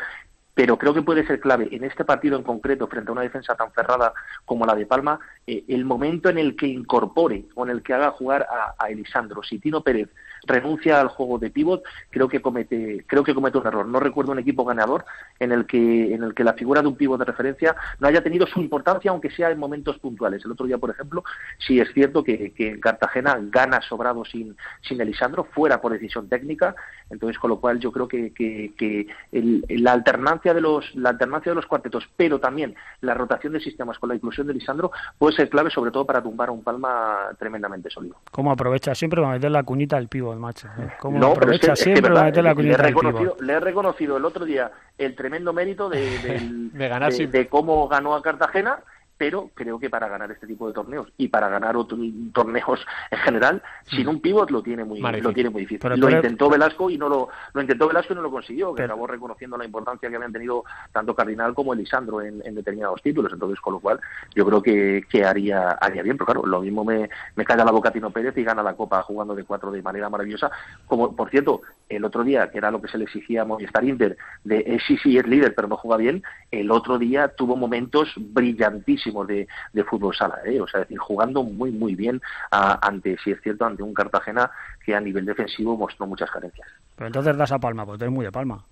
[0.58, 3.54] Pero creo que puede ser clave en este partido en concreto, frente a una defensa
[3.54, 4.12] tan cerrada
[4.44, 7.94] como la de Palma, eh, el momento en el que incorpore o en el que
[7.94, 9.44] haga jugar a, a Elisandro.
[9.44, 10.10] Si Tino Pérez
[10.48, 13.86] renuncia al juego de pívot, creo que comete, creo que comete un error.
[13.88, 15.06] No recuerdo un equipo ganador
[15.40, 18.24] en el que, en el que la figura de un pívot de referencia no haya
[18.24, 20.44] tenido su importancia, aunque sea en momentos puntuales.
[20.46, 21.24] El otro día, por ejemplo,
[21.60, 26.28] sí es cierto que, que en Cartagena gana sobrado sin, sin Elisandro, fuera por decisión
[26.30, 26.76] técnica,
[27.10, 31.52] entonces con lo cual yo creo que, que, el- la alternancia de los, la alternancia
[31.52, 35.36] de los cuartetos, pero también la rotación de sistemas con la inclusión de Elisandro puede
[35.36, 38.16] ser clave, sobre todo para tumbar a un palma tremendamente sólido.
[38.32, 40.08] ¿Cómo aprovecha siempre para meter la cuñita al
[40.38, 40.68] pivot, macho?
[40.80, 40.92] ¿eh?
[41.00, 43.60] ¿Cómo No, pero es aprovecha es que, siempre verdad, la le, he reconocido, le he
[43.60, 46.00] reconocido el otro día el tremendo mérito de,
[46.74, 48.80] De ganar sin- de cómo ganó a Cartagena,
[49.18, 52.00] pero creo que para ganar este tipo de torneos y para ganar otros
[52.34, 55.80] torneos en general, sin un pivot lo tiene muy, lo tiene muy difícil.
[55.82, 58.84] Pero lo intentó Velasco y no lo, lo intentó Velasco y no lo consiguió, que
[58.84, 63.02] Pero- acabó reconociendo la importancia que habían tenido tanto Cardinal como Elisandro en, en determinados
[63.02, 63.34] títulos.
[63.34, 64.00] Entonces, con lo cual,
[64.36, 66.18] yo creo que, que haría, haría bien.
[66.18, 69.02] Pero claro, lo mismo me, me calla la boca Tino Pérez y gana la Copa
[69.02, 70.52] jugando de cuatro de manera maravillosa.
[70.86, 73.84] Como, por cierto, el otro día, que era lo que se le exigía a Movistar
[73.84, 77.56] Inter, de eh, sí, sí, es líder, pero no juega bien, el otro día tuvo
[77.56, 80.60] momentos brillantísimos de, de fútbol sala, ¿eh?
[80.62, 83.94] o sea, es decir, jugando muy, muy bien a- ante, si es cierto, ante un
[83.94, 84.50] Cartagena
[84.86, 86.68] que a nivel defensivo mostró muchas carencias.
[86.96, 88.64] Pero entonces das a Palma, pues tú eres muy de Palma.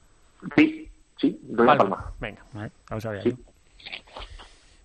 [0.55, 2.11] Sí, sí, doy la palma.
[2.19, 2.41] Venga.
[2.57, 2.69] ¿eh?
[2.89, 3.35] Ya lo sabía Sí.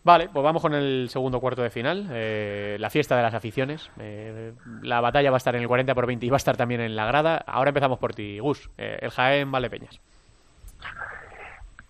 [0.02, 3.90] Vale, pues vamos con el segundo cuarto de final, eh, la fiesta de las aficiones.
[3.98, 6.56] Eh, la batalla va a estar en el 40 por 20 y va a estar
[6.56, 7.36] también en la grada.
[7.46, 8.70] Ahora empezamos por ti, Gus.
[8.78, 10.00] Eh, el Jaén Valdepeñas.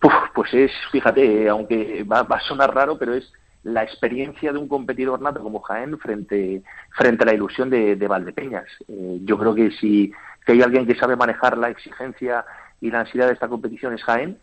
[0.03, 3.31] Uf, pues es, fíjate, eh, aunque va, va a sonar raro, pero es
[3.62, 6.62] la experiencia de un competidor nato como Jaén frente,
[6.96, 8.66] frente a la ilusión de, de Valdepeñas.
[8.88, 10.12] Eh, yo creo que si
[10.46, 12.44] que hay alguien que sabe manejar la exigencia
[12.81, 14.38] y la ansiedad de esta competición es Jaén,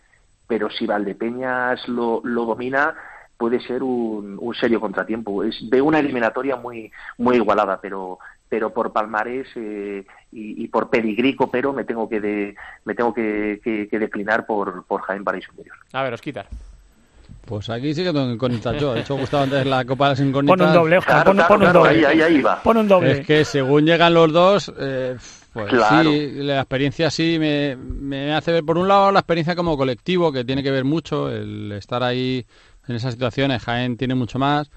[0.48, 2.96] pero si Valdepeñas lo, lo domina
[3.38, 5.44] puede ser un, un serio contratiempo.
[5.44, 11.52] Es, veo una eliminatoria muy, muy igualada, pero pero por palmarés eh, y, por pedigrico,
[11.52, 15.76] pero me tengo que de- me tengo que, que- declinar por, por Jaén Paraíso Superior.
[15.92, 16.48] A ver, os quitar.
[17.48, 18.94] Pues aquí sí que tengo incógnitas yo.
[18.94, 20.58] De hecho, Gustavo antes la Copa de las Incógnitas.
[20.58, 22.08] Pon un doble, Oscar, Claro, pon, claro, pon un claro, doble.
[22.08, 22.62] ahí, ahí, ahí va.
[22.62, 23.12] Pon un doble.
[23.12, 25.16] Es que según llegan los dos, eh,
[25.54, 26.12] pues Claro.
[26.12, 30.32] sí, la experiencia sí me, me hace ver, por un lado, la experiencia como colectivo,
[30.34, 32.46] que tiene que ver mucho, el estar ahí
[32.88, 34.70] en esas situaciones, Jaén tiene mucho más.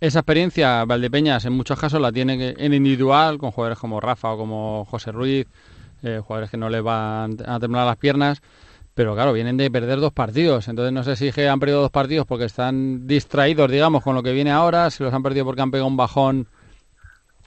[0.00, 4.32] Esa experiencia, Valdepeñas, en muchos casos la tiene que- en individual, con jugadores como Rafa
[4.32, 5.46] o como José Ruiz,
[6.02, 8.40] eh, jugadores que no les van a temblar las piernas.
[8.96, 10.68] Pero claro, vienen de perder dos partidos.
[10.68, 14.32] Entonces no sé si han perdido dos partidos porque están distraídos, digamos, con lo que
[14.32, 16.46] viene ahora, si los han perdido porque han pegado un bajón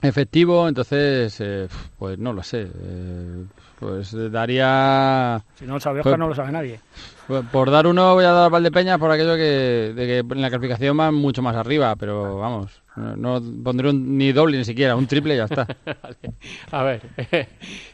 [0.03, 2.67] efectivo, entonces, eh, pues no lo sé.
[2.71, 3.45] eh,
[3.79, 5.41] pues daría...
[5.57, 6.79] Si no lo sabe Pues- Oscar, no lo sabe nadie.
[7.51, 10.49] Por, dar uno voy a dar a Valdepeñas por aquello que, de que en la
[10.49, 14.95] clasificación van mucho más arriba, pero vamos, no, no pondré un- ni doble ni siquiera,
[14.95, 15.65] un triple y ya está.
[15.85, 16.17] Vale.
[16.71, 17.01] A ver,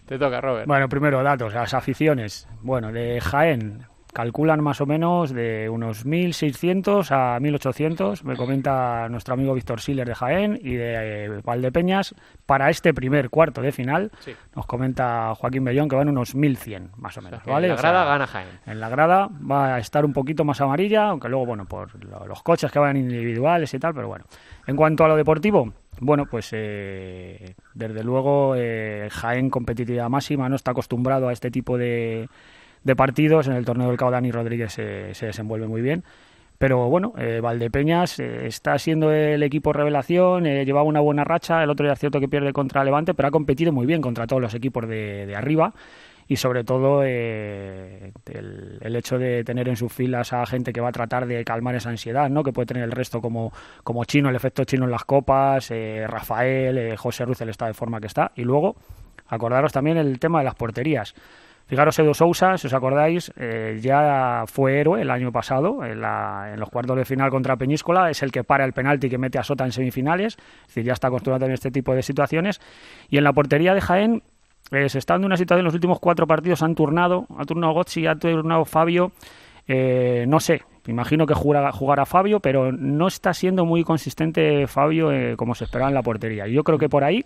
[0.05, 0.67] te toca, Robert.
[0.67, 2.47] Bueno, primero datos, las aficiones.
[2.61, 3.85] Bueno, de Jaén
[4.15, 10.07] calculan más o menos de unos 1.600 a 1.800, me comenta nuestro amigo Víctor Siller
[10.07, 14.11] de Jaén y de eh, Valdepeñas para este primer cuarto de final.
[14.19, 14.33] Sí.
[14.55, 17.67] Nos comenta Joaquín Bellón que van unos 1.100 más o menos, ¿vale?
[17.67, 18.47] la O sea, grada gana Jaén.
[18.65, 22.25] En la grada va a estar un poquito más amarilla, aunque luego, bueno, por lo-
[22.25, 24.23] los coches que van individuales y tal, pero bueno.
[24.65, 30.55] En cuanto a lo deportivo, bueno, pues eh, desde luego eh, Jaén competitividad máxima, no
[30.55, 32.29] está acostumbrado a este tipo de,
[32.85, 33.47] de partidos.
[33.47, 36.05] En el torneo del CAO Dani Rodríguez se, se desenvuelve muy bien.
[36.57, 41.61] Pero bueno, eh, Valdepeñas eh, está siendo el equipo revelación, eh, llevaba una buena racha,
[41.61, 44.41] el otro día cierto que pierde contra Levante, pero ha competido muy bien contra todos
[44.41, 45.73] los equipos de, de arriba
[46.27, 50.79] y sobre todo eh, el, el hecho de tener en sus filas a gente que
[50.79, 52.41] va a tratar de calmar esa ansiedad, ¿no?
[52.41, 53.51] que puede tener el resto como,
[53.83, 55.71] como chino, el efecto chino en las copas,
[56.07, 58.75] Rafael, José Ruiz, el está de forma que está, y luego
[59.27, 61.13] acordaros también el tema de las porterías.
[61.67, 66.51] Fijaros, Edu Sousa, si os acordáis, eh, ya fue héroe el año pasado en, la-
[66.53, 69.39] en los cuartos de final contra Peñíscola, es el que para el penalti que mete
[69.39, 72.61] a Sota en semifinales, es decir, ya está acostumbrado a este tipo de situaciones.
[73.09, 74.21] Y en la portería de Jaén,
[74.71, 78.05] eh, se está dando una situación, los últimos cuatro partidos han turnado, ha turnado Gozzi,
[78.05, 79.11] ha turnado Fabio,
[79.67, 85.11] eh, no sé, imagino que jugará, jugará Fabio, pero no está siendo muy consistente Fabio
[85.11, 86.45] eh, como se esperaba en la portería.
[86.47, 87.25] Yo creo que por ahí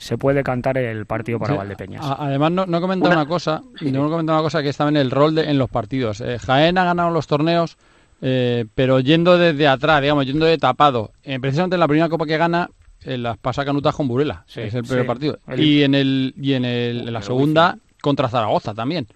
[0.00, 2.02] se puede cantar el partido para Sí, Valdepeñas.
[2.04, 4.76] a- Además, no, no he comentado una, cosa, no he comentado una cosa que es
[4.78, 6.22] también el rol de, en los partidos.
[6.22, 7.76] Eh, Jaén ha ganado los torneos,
[8.22, 11.12] eh, pero yendo desde atrás, digamos, yendo de tapado.
[11.22, 12.70] Eh, precisamente en la primera copa que gana,
[13.04, 15.06] eh, las pasa Canutas con Burela, Sí, es el primer sí.
[15.06, 15.38] partido.
[15.46, 19.06] El- Y en el y en, el, en la segunda contra Zaragoza también.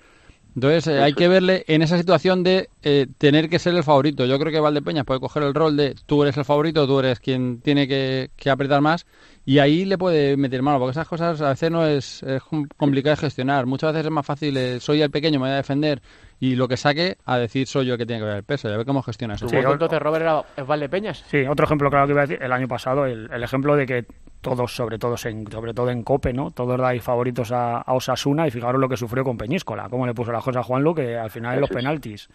[0.55, 4.25] Entonces eh, hay que verle en esa situación de eh, tener que ser el favorito.
[4.27, 7.19] Yo creo que Valdepeñas puede coger el rol de tú eres el favorito, tú eres
[7.19, 9.05] quien tiene que, que apretar más
[9.47, 12.67] y ahí le puede meter mano, porque esas cosas a veces no es, es com-
[12.77, 13.67] complicado de gestionar.
[13.67, 16.01] Muchas veces es más fácil, eh, soy el pequeño, me voy a defender
[16.41, 18.69] y lo que saque a decir soy yo el que tiene que ver el peso.
[18.69, 19.49] Ya ver cómo gestiona eso.
[19.49, 21.25] Sí, entonces, Robert, era es Valdepeñas.
[21.29, 23.87] Sí, otro ejemplo claro que iba a decir, el año pasado, el, el ejemplo de
[23.87, 24.07] que
[24.41, 26.51] todos, sobre todo en, sobre todo en COPE, ¿no?
[26.51, 30.13] Todos dais favoritos a, a Osasuna y fijaros lo que sufrió con Peñíscola, cómo le
[30.15, 32.29] puso las cosas a Juanlu, que al final en los penaltis.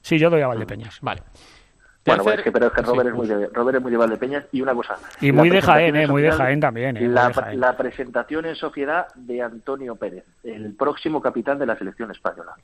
[0.00, 0.98] Sí, yo doy a Valdepeñas.
[1.02, 1.22] Vale.
[2.06, 3.08] Bueno, pues es que, pero es que Robert, Sí.
[3.08, 4.96] es muy de, Robert es muy de Valdepeñas y una cosa.
[5.20, 7.60] Y muy de Jaén, en eh, muy de Jaén también, eh, la, de Jaén.
[7.60, 12.54] la presentación en sociedad de Antonio Pérez, el próximo capitán de la selección española.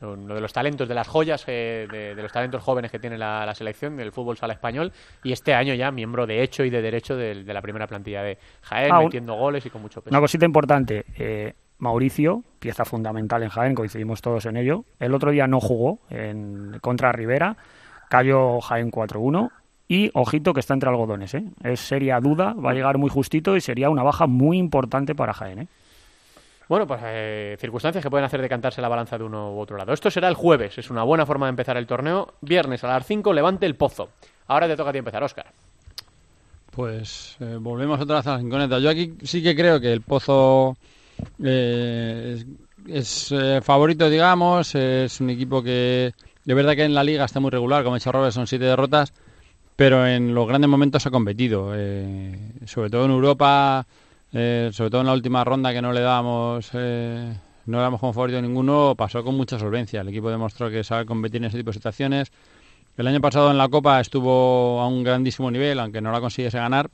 [0.00, 3.16] uno de los talentos, de las joyas, eh, de, de los talentos jóvenes que tiene
[3.16, 4.90] la, la selección del fútbol sala español
[5.22, 8.36] y este año ya miembro de hecho y de derecho de, la primera plantilla de
[8.62, 10.12] Jaén, Ah, un- metiendo goles y con mucho peso.
[10.12, 14.84] Una cosita importante, eh, Mauricio, pieza fundamental en Jaén, coincidimos todos en ello.
[14.98, 17.56] El otro día no jugó en, contra Rivera,
[18.12, 19.48] cayó Jaén 4-1
[19.88, 21.32] y ojito que está entre algodones.
[21.32, 21.44] ¿eh?
[21.64, 25.32] Es seria duda, va a llegar muy justito y sería una baja muy importante para
[25.32, 25.60] Jaén.
[25.60, 25.68] ¿eh?
[26.68, 29.94] Bueno, pues eh, circunstancias que pueden hacer decantarse la balanza de uno u otro lado.
[29.94, 32.34] Esto será el jueves, es una buena forma de empezar el torneo.
[32.42, 34.10] Viernes a las 5, levante el pozo.
[34.48, 35.46] Ahora te toca a ti empezar, Óscar.
[36.70, 38.82] Pues eh, volvemos otra vez a las incógnitas.
[38.82, 40.76] Yo aquí sí que creo que el Pozo
[41.42, 42.46] eh, es,
[42.86, 44.74] es, eh, favorito, digamos.
[44.74, 46.12] Es un equipo que
[46.44, 48.64] de verdad que en la liga está muy regular, como ha dicho Robert, son siete
[48.64, 49.12] derrotas,
[49.76, 51.72] pero en los grandes momentos ha competido.
[51.74, 53.86] eh, sobre todo en Europa,
[54.32, 56.70] eh, sobre todo en la última ronda que no le dábamos...
[56.74, 60.00] Eh, no le damos como favorito ninguno, pasó con mucha solvencia.
[60.00, 62.32] El equipo demostró que sabe competir en ese tipo de situaciones.
[62.96, 66.58] El año pasado en la Copa estuvo a un grandísimo nivel, aunque no la consiguiese
[66.58, 66.90] ganar.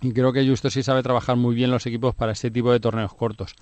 [0.00, 2.80] Y creo que Justo sí sabe trabajar muy bien los equipos para este tipo de
[2.80, 3.54] torneos cortos.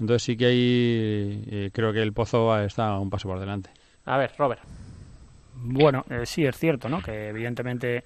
[0.00, 3.70] Entonces sí que ahí eh, creo que el Pozo está un paso por delante.
[4.08, 4.60] A ver, Robert.
[5.54, 7.02] Bueno, eh, sí, es cierto, ¿no?
[7.02, 8.04] Que evidentemente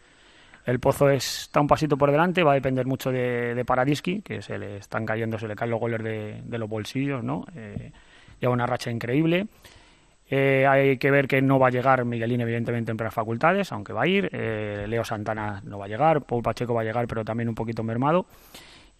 [0.66, 4.42] el Pozo está un pasito por delante, va a depender mucho de, de Paradiski, que
[4.42, 7.44] se le están cayendo, se le caen los goles de, de los bolsillos, ¿no?
[7.54, 7.92] Eh,
[8.40, 9.46] lleva una racha increíble.
[10.28, 13.92] Eh, hay que ver que no va a llegar Miguelín, evidentemente, en plenas facultades, aunque
[13.92, 14.28] va a ir.
[14.32, 17.54] Eh, Leo Santana no va a llegar, Paul Pacheco va a llegar, pero también un
[17.54, 18.26] poquito mermado.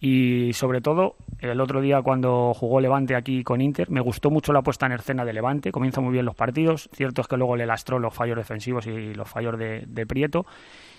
[0.05, 4.51] Y sobre todo, el otro día cuando jugó Levante aquí con Inter, me gustó mucho
[4.51, 5.71] la puesta en escena de Levante.
[5.71, 6.89] Comienza muy bien los partidos.
[6.91, 10.45] Cierto es que luego le lastró los fallos defensivos y los fallos de, Prieto.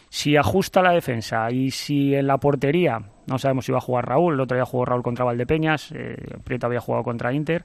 [0.09, 4.09] Si ajusta la defensa y si en la portería, no sabemos si va a jugar
[4.09, 7.63] Raúl, el otro día jugó Raúl contra Valdepeñas, eh, Prieto había jugado contra Inter,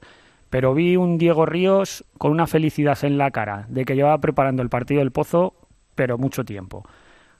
[0.50, 4.60] pero vi un Diego Ríos con una felicidad en la cara de que llevaba preparando
[4.60, 5.54] el partido del Pozo,
[5.94, 6.84] pero mucho tiempo.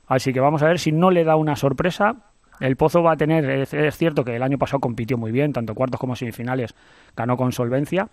[0.07, 2.30] Así que vamos a ver si no le da una sorpresa.
[2.61, 5.53] El Pozo va a tener, es, es cierto que el año pasado compitió muy bien,
[5.53, 6.75] tanto cuartos como semifinales,
[7.17, 8.09] ganó con solvencia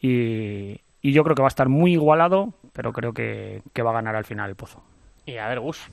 [0.00, 3.90] y, y yo creo que va a estar muy igualado, pero creo que, que va
[3.90, 4.82] a ganar al final el Pozo.
[5.26, 5.90] Y a ver, Gus.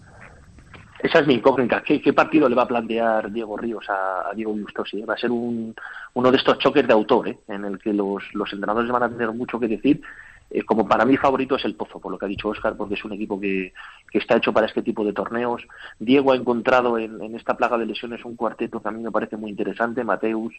[1.00, 1.84] Esa es mi incógnita.
[1.84, 5.02] ¿Qué, qué partido le va a plantear Diego Ríos a, a Diego Justosi?
[5.02, 5.76] Va a ser un,
[6.14, 7.38] uno de estos choques de autor, ¿eh?
[7.48, 10.02] en el que los, los entrenadores van a tener mucho que decir.
[10.52, 12.94] Eh, como para mí favorito es el Pozo, por lo que ha dicho Óscar, porque
[12.94, 13.74] es un equipo que,
[14.12, 15.64] que está hecho para este tipo de torneos.
[16.00, 19.38] Diego ha encontrado en, esta plaga de lesiones un cuarteto que a mí me parece
[19.38, 20.04] muy interesante.
[20.04, 20.54] Mateus,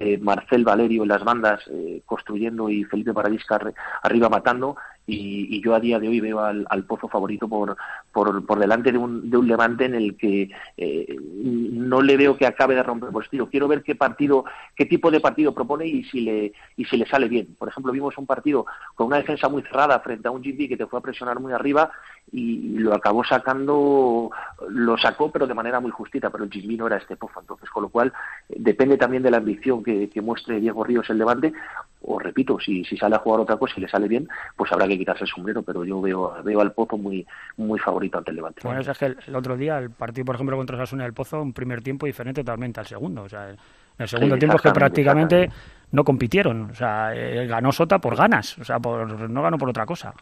[0.00, 4.76] eh, Marcel Valerio en las bandas eh, construyendo y Felipe Paradisca arri- arriba matando
[5.08, 7.76] y, y yo a día de hoy veo al, Pozo favorito por,
[8.12, 12.36] por, por delante de un, de un Levante en el que eh, no le veo
[12.36, 13.48] que acabe de romper por estilo.
[13.48, 14.44] Quiero ver qué partido,
[14.76, 17.56] qué tipo de partido propone y si le y si le sale bien.
[17.58, 20.76] Por ejemplo, vimos un partido con una defensa muy cerrada frente a un GB que
[20.76, 21.90] te fue a presionar muy arriba
[22.30, 24.30] y lo acabó sacando,
[24.68, 27.40] lo sacó pero de manera muy justita, pero el GB no era este Pozo.
[27.40, 28.12] Entonces, con lo cual,
[28.50, 31.54] eh, depende también de la ambición que muestre Diego Ríos el Levante.
[32.02, 34.86] O repito, si, si sale a jugar otra cosa y le sale bien, pues habrá
[34.86, 38.36] que quitarse el sombrero, pero yo veo, veo al Pozo muy, muy favorito ante el
[38.36, 38.60] Levante.
[38.62, 41.42] Bueno, es que el, el otro día el partido, por ejemplo, contra Sasuna del Pozo,
[41.42, 43.22] un primer tiempo diferente totalmente al segundo.
[43.22, 43.50] O sea,
[43.98, 45.50] el segundo Sí, tiempo es que prácticamente
[45.90, 46.70] no compitieron.
[46.70, 48.56] O sea, eh, ganó Sota por ganas.
[48.58, 50.14] O sea, por, no ganó por otra cosa.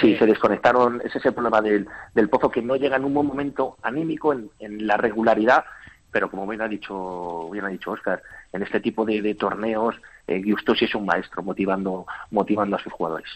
[0.00, 1.00] Sí, se desconectaron.
[1.04, 4.32] Ese es el problema del, del Pozo, que no llega en un buen momento anímico
[4.32, 5.64] en, en la regularidad,
[6.10, 8.20] pero como bien ha dicho, bien ha dicho Oscar,
[8.52, 13.28] en este tipo de, torneos, eh, Giustosi es un maestro motivando, motivando a sus jugadores.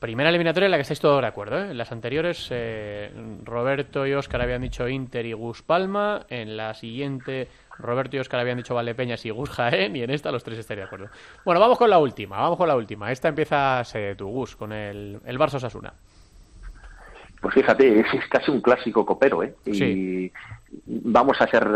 [0.00, 1.58] Primera eliminatoria en la que estáis todos de acuerdo.
[1.58, 1.70] ¿eh?
[1.72, 3.12] En las anteriores, eh,
[3.44, 6.24] Roberto y Óscar habían dicho Inter y Gus Palma.
[6.30, 9.94] En la siguiente, Roberto y Óscar habían dicho Valdepeñas y Gus Jaén.
[9.94, 11.14] Y en esta, los tres estarían de acuerdo.
[11.44, 12.38] Bueno, vamos con la última.
[12.38, 13.12] Vamos con la última.
[13.12, 15.92] Esta empiezas eh, tú, Gus, con el, el Barça Osasuna.
[17.40, 19.54] Pues fíjate, es, es casi un clásico copero, ¿eh?
[19.66, 20.32] Y Sí.
[20.86, 21.66] vamos a ser.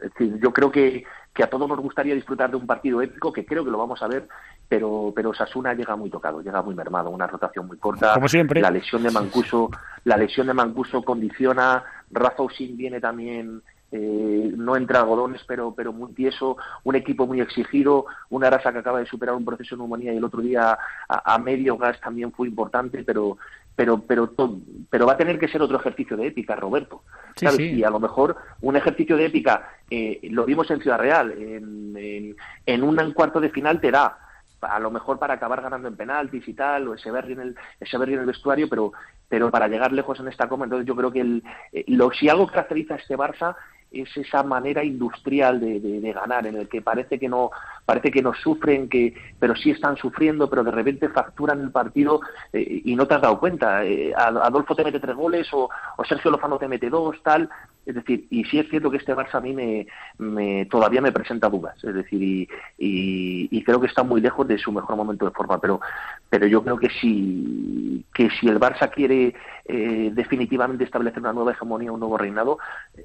[0.00, 3.32] es decir, yo creo que, que a todos nos gustaría disfrutar de un partido épico,
[3.32, 4.28] que creo que lo vamos a ver,
[4.68, 8.14] pero, pero Sasuna llega muy tocado, llega muy mermado, una rotación muy corta.
[8.14, 8.60] Como siempre.
[8.60, 9.70] La lesión de Mancuso,
[10.04, 11.82] la lesión de Mancuso condiciona.
[12.10, 13.62] Rafa Usin viene también.
[13.96, 18.80] eh, no entre algodones, pero, pero muy tieso, un equipo muy exigido, una raza que
[18.80, 20.76] acaba de superar un proceso de neumonía y el otro día
[21.08, 23.36] a, a medio gas también fue importante, pero,
[23.76, 24.30] pero pero
[24.90, 27.02] pero va a tener que ser otro ejercicio de épica, Roberto.
[27.36, 27.56] Sí, ¿sabes?
[27.56, 27.72] sí.
[27.74, 31.96] Y a lo mejor un ejercicio de épica, eh, lo vimos en Ciudad Real, en,
[31.96, 34.18] en, en un cuarto de final te da,
[34.60, 37.96] a lo mejor para acabar ganando en penaltis y tal, o ese en el, ese
[37.96, 38.92] en el vestuario, pero,
[39.28, 42.28] pero para llegar lejos en esta coma, entonces yo creo que el, eh, lo, si
[42.28, 43.56] algo caracteriza a este Barça
[43.90, 47.50] es esa manera industrial de, ganar, en el que parece que no
[47.84, 52.20] parece que no sufren, que pero sí están sufriendo, pero de repente facturan el partido
[52.52, 53.84] eh, y no te has dado cuenta.
[53.84, 57.48] Eh, Ad- Adolfo te mete tres goles o, o Sergio Lozano te mete dos, tal.
[57.86, 59.52] Es decir, y sí es cierto que este Barça a mí
[60.18, 61.82] me, todavía me presenta dudas.
[61.84, 62.48] Es decir, y,
[63.50, 65.80] y- creo que está muy lejos de su mejor momento de forma, pero
[66.28, 69.34] pero yo creo que si que si el Barça quiere
[69.66, 72.58] eh, definitivamente establecer una nueva hegemonía, un nuevo reinado,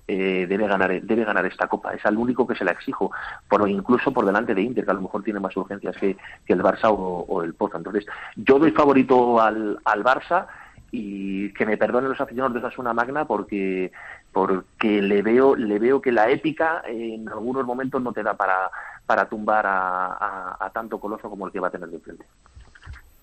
[0.07, 1.93] eh, debe ganar debe ganar esta copa.
[1.93, 3.11] Es al único que se la exijo,
[3.47, 6.53] por incluso por delante de Inter, que a lo mejor tiene más urgencias que, que
[6.53, 7.77] el Barça o, o el Poza.
[7.77, 8.05] Entonces,
[8.35, 10.47] yo doy favorito al, al Barça
[10.91, 13.91] y que me perdonen los aficionados de Osasuna Magna porque
[14.31, 18.69] porque le veo le veo que la épica en algunos momentos no te da para
[19.05, 22.25] para tumbar a, tanto coloso como el que va a tener de frente.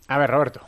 [0.09, 0.61] A ver, Roberto.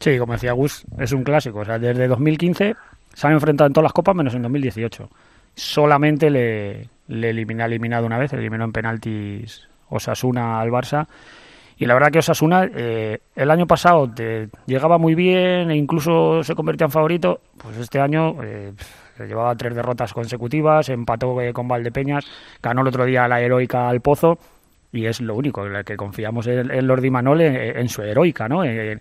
[0.00, 1.58] Sí, como decía Gus, es un clásico.
[1.58, 2.74] O sea, desde 2015
[3.12, 5.10] se han enfrentado en todas las copas menos en 2018.
[5.54, 11.06] Solamente le, le elimina, eliminado una vez, eliminó en penaltis Osasuna al Barça.
[11.76, 14.10] Y la verdad que Osasuna eh, el año pasado
[14.66, 17.40] llegaba muy bien e incluso se convertía en favorito.
[17.58, 18.72] Pues este año eh,
[19.26, 22.24] llevaba tres derrotas consecutivas, empató eh, con Valdepeñas,
[22.62, 24.38] ganó el otro día la heroica al Pozo
[24.92, 28.48] y es lo único en lo que confiamos en, en Lordi Manol en, su heroica,
[28.48, 28.62] ¿no?
[28.64, 29.00] En,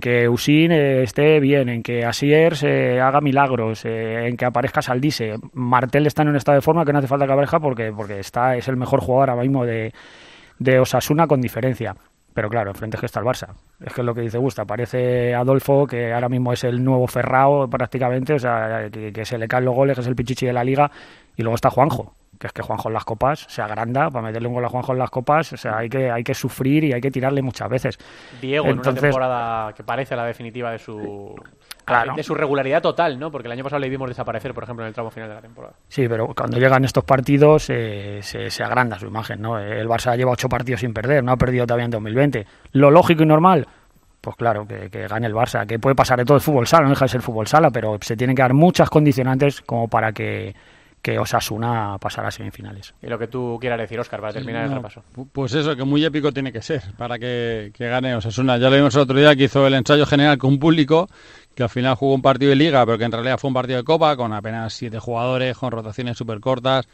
[0.00, 4.82] que Usin eh, esté bien, en que Asier se haga milagros, eh, en que aparezca
[4.82, 5.36] Saldise.
[5.54, 8.20] Martel está en un estado de forma que no hace falta que aparezca porque, porque
[8.20, 9.94] está, es el mejor jugador ahora mismo de,
[10.58, 11.94] de Osasuna con diferencia.
[12.34, 13.48] Pero claro, enfrente es que está el Barça.
[13.84, 14.64] Es que es lo que dice Gusta.
[14.64, 19.36] Parece Adolfo, que ahora mismo es el nuevo Ferrao prácticamente, o sea, que, que se
[19.36, 20.90] le caen los goles, que es el pichichi de la liga.
[21.36, 24.48] Y luego está Juanjo, que es que Juanjo en las copas se agranda para meterle
[24.48, 25.52] un gol a Juanjo en las copas.
[25.52, 27.98] O sea, hay que, hay que sufrir y hay que tirarle muchas veces.
[28.40, 31.34] Diego, en Entonces- una temporada que parece la definitiva de su
[31.86, 32.14] Claro.
[32.16, 33.30] de su regularidad total, ¿no?
[33.30, 35.40] Porque el año pasado le vimos desaparecer, por ejemplo, en el tramo final de la
[35.40, 35.74] temporada.
[35.88, 39.56] Sí, pero cuando llegan estos partidos eh, se, se agranda su imagen, ¿no?
[39.58, 42.44] El Barça lleva ocho partidos sin perder, no ha perdido todavía en 2020.
[42.72, 43.68] Lo lógico y normal,
[44.20, 46.84] pues claro, que, que gane el Barça, que puede pasar de todo el fútbol sala,
[46.84, 50.10] no deja de ser fútbol sala, pero se tienen que dar muchas condicionantes como para
[50.10, 50.56] que,
[51.02, 52.92] que Osasuna pasara a semifinales.
[53.00, 55.04] Y lo que tú quieras decir, Oscar, para terminar el No, repaso.
[55.14, 58.56] pu- Pues eso, que muy épico tiene que ser para que, que gane Osasuna.
[58.58, 61.08] Ya lo vimos el otro día que hizo el ensayo general con público,
[61.54, 63.78] que al final jugó un partido de liga, pero que en realidad fue un partido
[63.78, 66.88] de copa, con apenas siete jugadores, con rotaciones súper cortas.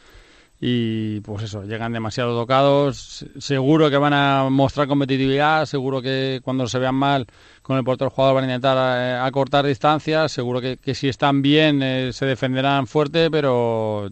[0.65, 2.97] Y pues eso, llegan demasiado tocados.
[2.97, 7.25] Se- Seguro que van a mostrar competitividad, seguro que cuando se vean mal
[7.63, 10.31] con el portero jugador van a intentar eh, acortar distancias.
[10.31, 14.09] Seguro que, que si están bien eh, se defenderán fuerte, pero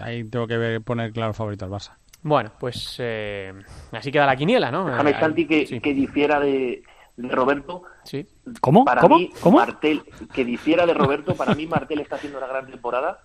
[0.00, 1.92] ahí tengo que ver- poner claro favorito al Barça.
[2.22, 3.52] Bueno, pues eh,
[3.92, 4.86] así queda la quiniela, ¿no?
[4.86, 6.82] Déjame, Eh, Santi, que, sí, que difiera de,
[7.16, 7.82] de Roberto.
[8.04, 8.26] sí.
[8.60, 8.84] ¿Cómo?
[8.84, 9.18] Para ¿Cómo?
[9.18, 9.58] mí, ¿Cómo?
[9.58, 10.02] Martel,
[10.32, 13.18] que difiera de Roberto, para mí Martel está haciendo una gran temporada,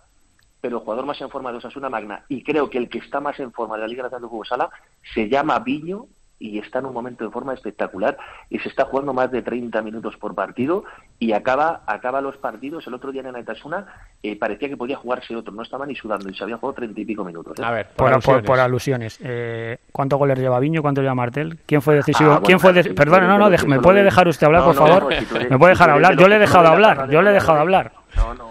[0.61, 3.21] pero el jugador más en forma de Osasuna Magna, y creo que el que está
[3.21, 4.69] más en forma de la Liga Nacional de Fútbol Sala,
[5.13, 6.05] se llama Viño
[6.39, 8.17] y está en un momento de forma espectacular
[8.49, 10.85] y se está jugando más de 30 minutos por partido
[11.19, 12.87] y acaba acaba los partidos.
[12.87, 13.85] El otro día en Aitasuna
[14.23, 17.01] eh, parecía que podía jugarse otro, no estaba ni sudando y se había jugado 30
[17.01, 17.59] y pico minutos.
[17.59, 17.63] ¿eh?
[17.63, 18.43] A ver, por, alusiones.
[18.45, 19.19] por alusiones.
[19.21, 20.81] Eh, ¿Cuántos goles lleva Viño?
[20.81, 21.57] ¿Cuánto lleva Martel?
[21.65, 22.29] ¿Quién fue decisivo?
[22.29, 24.75] Ah, bueno, ¿Quién fue sí, Perdona, no, no, ¿me puede dejar usted hablar, No, por
[24.75, 25.03] no, favor?
[25.13, 26.15] no, si tú eres- ¿Me puede dejar hablar?
[26.17, 27.61] Yo le he dejado hablar, yo le he dejado ¿eh?
[27.61, 27.91] hablar.
[28.15, 28.49] No, no.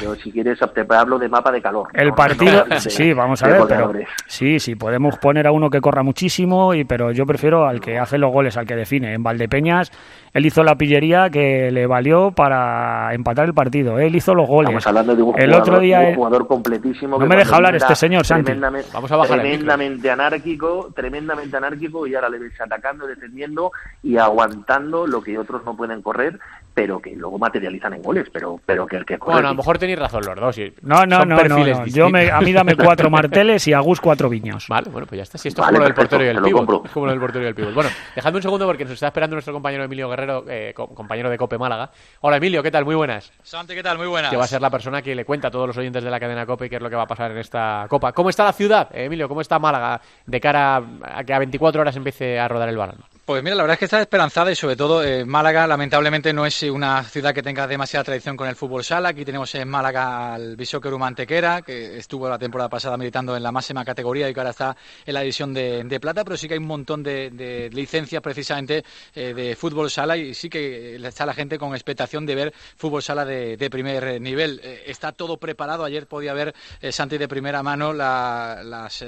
[0.00, 1.88] Yo, si quieres te hablo de mapa de calor.
[1.92, 3.92] El no, partido, no, de- sí, vamos a ver, pero
[4.26, 7.98] sí, sí, podemos poner a uno que corra muchísimo, y pero yo prefiero al que
[7.98, 9.14] hace los goles, al que define.
[9.14, 9.90] En Valdepeñas,
[10.32, 13.98] él hizo la pillería que le valió para empatar el partido.
[13.98, 14.70] Él hizo los goles.
[14.70, 17.18] Estamos hablando de un el jugador, otro día, de un jugador completísimo.
[17.18, 18.52] No que me deja hablar este señor, Santi.
[18.52, 19.40] Vamos a bajar.
[19.40, 23.72] Tremendamente anárquico, tremendamente anárquico y ahora le ves atacando, defendiendo
[24.02, 26.38] y aguantando lo que otros no pueden correr
[26.74, 29.56] pero que luego materializan en goles, pero, pero que el que corre Bueno, a lo
[29.58, 30.58] mejor tenéis razón los dos.
[30.58, 31.86] y No, no, son no, no, perfiles no.
[31.86, 34.66] Yo me, a mí dame cuatro marteles y a Gus cuatro viños.
[34.68, 35.38] Vale, bueno, pues ya está.
[35.38, 36.86] Si esto Vale, es como lo del portero y el pívot.
[36.86, 37.74] Es como lo del portero y el pívot.
[37.74, 41.28] Bueno, dejadme un segundo porque nos está esperando nuestro compañero Emilio Guerrero, eh, co- compañero
[41.30, 41.90] de Cope Málaga.
[42.20, 42.84] Hola Emilio, ¿qué tal?
[42.84, 43.30] Muy buenas.
[43.42, 43.98] Santi, ¿qué tal?
[43.98, 44.30] Muy buenas.
[44.30, 46.18] Que va a ser la persona que le cuenta a todos los oyentes de la
[46.20, 48.12] cadena Cope qué es lo que va a pasar en esta Copa.
[48.12, 49.28] ¿Cómo está la ciudad, eh, Emilio?
[49.28, 52.96] ¿Cómo está Málaga de cara a que a 24 horas empiece a rodar el balón?
[53.32, 56.44] Pues mira, la verdad es que está esperanzada y sobre todo eh, Málaga lamentablemente no
[56.44, 59.08] es una ciudad que tenga demasiada tradición con el fútbol sala.
[59.08, 63.50] Aquí tenemos en Málaga al Bisóquero Mantequera, que estuvo la temporada pasada militando en la
[63.50, 64.76] máxima categoría y que ahora está
[65.06, 68.20] en la división de, de plata, pero sí que hay un montón de, de licencias
[68.20, 72.54] precisamente eh, de fútbol sala y sí que está la gente con expectación de ver
[72.76, 74.60] fútbol sala de, de primer nivel.
[74.62, 75.84] Eh, está todo preparado.
[75.84, 76.54] Ayer podía ver
[76.90, 79.02] Santi de primera mano la- las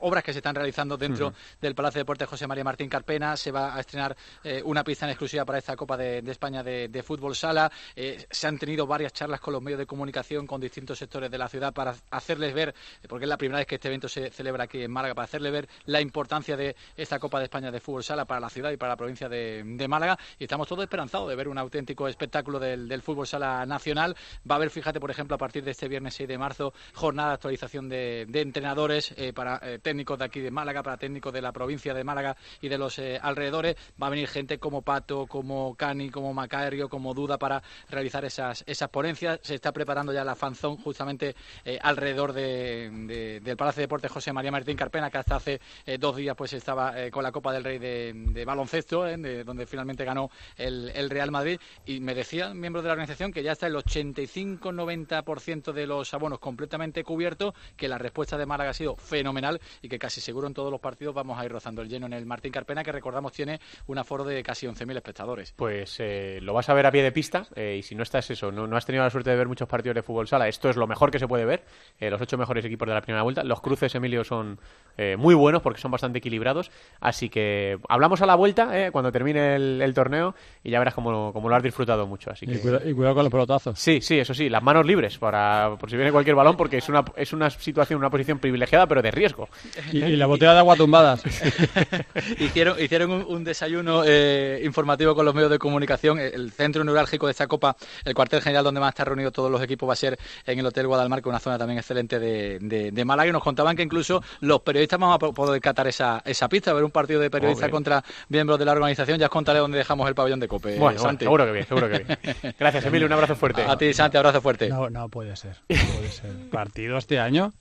[0.00, 3.36] obras que se están realizando dentro del Palacio de Deportes José María Martín Carpena.
[3.36, 7.02] Se va a estrenar eh, una pista en exclusiva para esta Copa de, España de,
[7.02, 7.70] fútbol sala.
[7.94, 11.38] Eh, se han tenido varias charlas con los medios de comunicación, con distintos sectores de
[11.38, 12.74] la ciudad para hacerles ver,
[13.08, 15.52] porque es la primera vez que este evento se celebra aquí en Málaga, para hacerles
[15.52, 18.76] ver la importancia de esta Copa de España de fútbol sala para la ciudad y
[18.76, 20.18] para la provincia de, Málaga.
[20.38, 24.16] Y estamos todos esperanzados de ver un auténtico espectáculo del, fútbol sala nacional.
[24.48, 27.30] Va a haber, fíjate, por ejemplo, a partir de este viernes 6 de marzo, jornada
[27.30, 31.52] de actualización de, entrenadores eh, para técnicos de aquí de Málaga, para técnicos de la
[31.52, 36.10] provincia de Málaga y de los eh, Va a venir gente como Pato, como Cani,
[36.10, 39.40] como Macario, como Duda para realizar esas, esas ponencias.
[39.42, 41.34] Se está preparando ya la fanzón justamente
[41.64, 45.60] eh, alrededor de- de- del Palacio de Deportes José María Martín Carpena, que hasta hace
[45.86, 49.66] eh, dos días pues estaba eh, con la Copa del Rey de, baloncesto, de- donde
[49.66, 51.58] finalmente ganó el, el Real Madrid.
[51.86, 56.38] Y me decían miembros de la organización que ya está el 85-90% de los abonos
[56.38, 60.54] completamente cubiertos, que la respuesta de Málaga ha sido fenomenal y que casi seguro en
[60.54, 63.27] todos los partidos vamos a ir rozando el lleno en el Martín Carpena, que recordamos
[63.32, 65.52] tiene un aforo de casi 11.000 espectadores.
[65.56, 68.30] Pues eh, lo vas a ver a pie de pista eh, y si no estás
[68.30, 70.68] eso, no, no has tenido la suerte de ver muchos partidos de fútbol sala, esto
[70.70, 71.64] es lo mejor que se puede ver,
[72.00, 74.58] eh, los ocho mejores equipos de la primera vuelta, los cruces, Emilio, son
[74.96, 76.70] eh, muy buenos porque son bastante equilibrados,
[77.00, 80.94] así que hablamos a la vuelta eh, cuando termine el, el torneo y ya verás
[80.94, 82.54] cómo, cómo lo has disfrutado mucho, así que...
[82.54, 83.78] Y, cuida- y cuidado con los pelotazos.
[83.78, 86.88] Sí, sí, eso sí, las manos libres para por si viene cualquier balón porque es
[86.88, 89.48] una es una situación, una posición privilegiada pero de riesgo.
[89.92, 91.22] Y, y la botella de agua tumbadas.
[92.38, 96.18] hicieron hicieron un, un desayuno eh, informativo con los medios de comunicación.
[96.18, 99.50] El centro neurálgico de esta Copa, el cuartel general donde van a estar reunidos todos
[99.50, 102.90] los equipos, va a ser en el Hotel Guadalmarca, una zona también excelente de, de,
[102.92, 103.28] de Málaga.
[103.28, 106.72] Y nos contaban que incluso los periodistas vamos a po- poder catar esa, esa pista,
[106.72, 109.18] ver un partido de periodistas contra miembros de la organización.
[109.18, 110.68] Ya os contaré dónde dejamos el pabellón de Cope.
[110.70, 111.24] Bueno, bueno, Santi.
[111.24, 112.54] seguro que bien, seguro que bien.
[112.58, 113.62] Gracias, Emilio, un abrazo fuerte.
[113.62, 114.68] A ti, Santi, abrazo fuerte.
[114.68, 115.56] No, no puede ser.
[115.68, 116.30] No puede ser.
[116.50, 117.52] Partido este año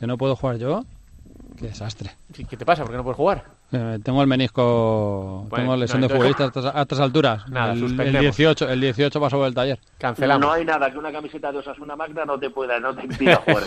[0.00, 0.84] que no puedo jugar yo.
[1.58, 2.10] Qué desastre.
[2.48, 2.82] ¿Qué te pasa?
[2.82, 3.44] ¿Por qué no puedes jugar?
[3.72, 7.48] Eh, tengo el menisco, Bueno, tengo lesión no, de futbolista a estas, a estas alturas.
[7.48, 8.20] Nada, el, el suspendemos.
[8.36, 9.78] 18, el 18 pasó por el taller.
[9.98, 10.46] Cancelamos.
[10.46, 13.36] No hay nada que una camiseta de Osasuna Magna no te pueda, no te impida
[13.44, 13.62] jugar.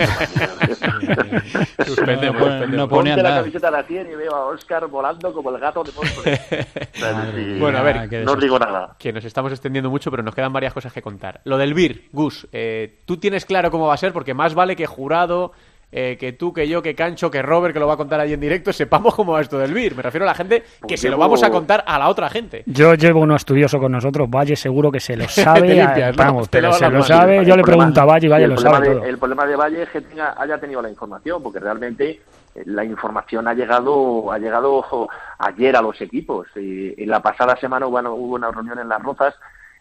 [1.86, 2.71] Suspendemos, No pone- suspendemos.
[2.71, 3.41] no ponía Ponte la nada.
[3.41, 6.39] camiseta de la 100 y veo a Oscar volando como el gato de Móstoles.
[6.49, 8.95] O sea, sí, Bueno, a ver, Ah, no os digo nada.
[8.99, 11.41] Que nos estamos extendiendo mucho, pero nos quedan varias cosas que contar.
[11.45, 14.75] Lo del BIR, Gus, eh, tú tienes claro cómo va a ser, porque más vale
[14.75, 15.51] que jurado,
[15.91, 18.33] eh, que tú, que yo, que Cancho, que Robert, que lo va a contar allí
[18.33, 19.95] en directo, sepamos cómo va esto del BIR.
[19.95, 22.29] Me refiero a la gente que Pues se lo vamos a contar a la otra
[22.29, 22.63] gente.
[22.67, 25.61] Yo llevo uno estudioso con nosotros, Valle seguro que se lo sabe.
[25.61, 26.23] Te limpias, ¿no?
[26.23, 27.43] vamos, Te pero se lo sabe.
[27.45, 29.05] Yo le problema- pregunto a Valle y Valle el lo problema sabe de- todo.
[29.05, 32.21] El problema de Valle es que tenga- haya tenido la información, porque realmente
[32.65, 35.07] la información ha llegado ha llegado
[35.39, 36.47] ayer a los equipos.
[36.55, 39.33] Eh, en la pasada semana hubo una, hubo una reunión en Las Rozas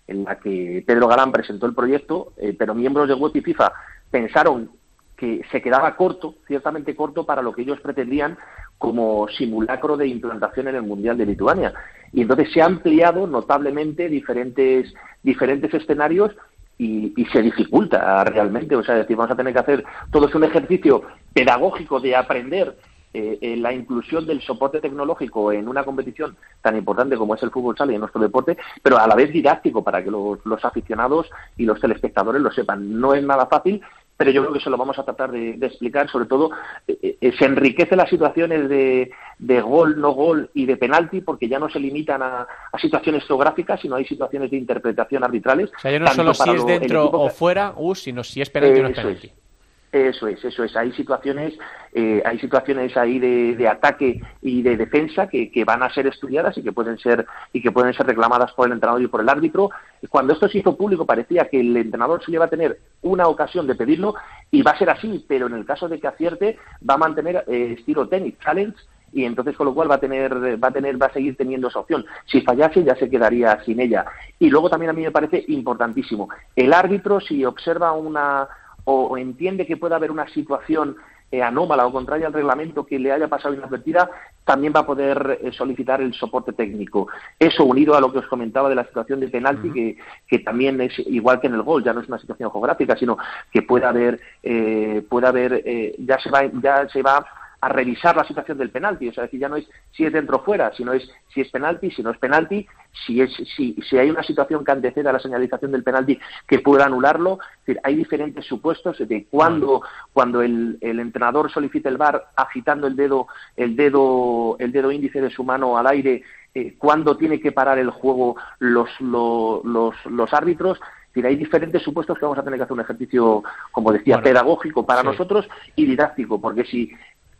[0.06, 3.72] en la que Pedro Galán presentó el proyecto, eh, pero miembros de UEFA y FIFA
[4.10, 4.70] pensaron
[5.18, 8.38] que se quedaba corto, ciertamente corto, para lo que ellos pretendían
[8.78, 11.74] como simulacro de implantación en el Mundial de Lituania.
[12.12, 14.94] Y entonces se ha ampliado notablemente diferentes,
[15.24, 16.34] diferentes escenarios
[16.78, 18.76] y, se dificulta realmente.
[18.76, 21.02] O sea, es decir, vamos a tener que hacer todo es un ejercicio
[21.34, 22.76] pedagógico de aprender
[23.12, 27.50] eh, eh, la inclusión del soporte tecnológico en una competición tan importante como es el
[27.50, 30.64] fútbol sala y en nuestro deporte, pero a la vez didáctico para que los, los
[30.64, 33.00] aficionados y los telespectadores lo sepan.
[33.00, 33.82] No es nada fácil,
[34.18, 36.10] pero yo creo que eso lo vamos a tratar de, de explicar.
[36.10, 36.50] Sobre todo,
[36.88, 41.48] eh, eh, se enriquece las situaciones de, de gol, no gol y de penalti, porque
[41.48, 45.70] ya no se limitan a, a situaciones geográficas, sino hay situaciones de interpretación arbitrales.
[45.74, 48.50] O sea, ya no solo si es dentro equipo o fuera, Gus, sino si es
[48.50, 49.26] penalti o no es penalti.
[49.28, 49.47] es.
[49.90, 50.76] Eso es, eso es.
[50.76, 51.54] Hay situaciones,
[51.94, 56.58] eh, hay situaciones ahí de, ataque y de defensa que, que van a ser estudiadas
[56.58, 59.28] y que pueden ser y que pueden ser reclamadas por el entrenador y por el
[59.30, 59.70] árbitro.
[60.10, 63.66] Cuando esto se hizo público parecía que el entrenador solo iba a tener una ocasión
[63.66, 64.14] de pedirlo
[64.50, 66.58] y va a ser así, pero en el caso de que acierte
[66.88, 68.76] va a mantener eh, estilo tenis challenge
[69.12, 71.68] y entonces con lo cual va a tener va a tener va a seguir teniendo
[71.68, 72.04] esa opción.
[72.26, 74.04] Si fallase ya se quedaría sin ella.
[74.38, 78.46] Y luego también a mí me parece importantísimo el árbitro si observa una
[78.90, 80.96] o entiende que puede haber una situación
[81.30, 84.08] eh, anómala o contraria al reglamento que le haya pasado inadvertida,
[84.44, 87.08] también va a poder eh, solicitar el soporte técnico.
[87.38, 90.80] Eso unido a lo que os comentaba de la situación de penalti, que, que, también
[90.80, 93.18] es igual que en el gol, ya no es una situación geográfica, sino
[93.52, 97.26] que puede haber, eh, puede haber, eh, ya se va, ya se va
[97.60, 100.36] a revisar la situación del penalti, o sea, decir, ya no es si es dentro
[100.36, 102.66] o fuera, sino es si es penalti, si no es penalti,
[103.06, 106.60] si es si, si hay una situación que antecede a la señalización del penalti que
[106.60, 109.82] pueda anularlo, es decir, hay diferentes supuestos de cuando
[110.12, 115.20] cuando el, el entrenador solicita el VAR agitando el dedo el dedo el dedo índice
[115.20, 116.22] de su mano al aire
[116.54, 120.80] eh, cuándo tiene que parar el juego los, los, los, los árbitros,
[121.26, 123.42] hay diferentes supuestos que vamos a tener que hacer un ejercicio,
[123.72, 125.06] como decía, Bueno, pedagógico para sí.
[125.06, 126.90] nosotros y didáctico, porque si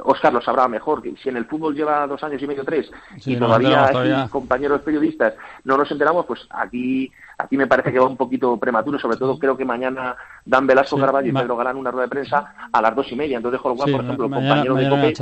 [0.05, 2.90] Oscar lo sabrá mejor, que si en el fútbol lleva dos años y medio, tres,
[3.18, 4.28] Sí, y no todavía, aquí, todavía.
[4.30, 5.34] compañeros periodistas
[5.64, 9.38] no nos enteramos, pues aquí aquí me parece que va un poquito prematuro, sobre todo
[9.38, 12.82] creo que mañana Dan Velasco Sí, Carvalho y Pedro Galán una rueda de prensa a
[12.82, 15.14] las dos y media, entonces lo cual, Sí, por ejemplo, mañana, compañero de mañana COPE.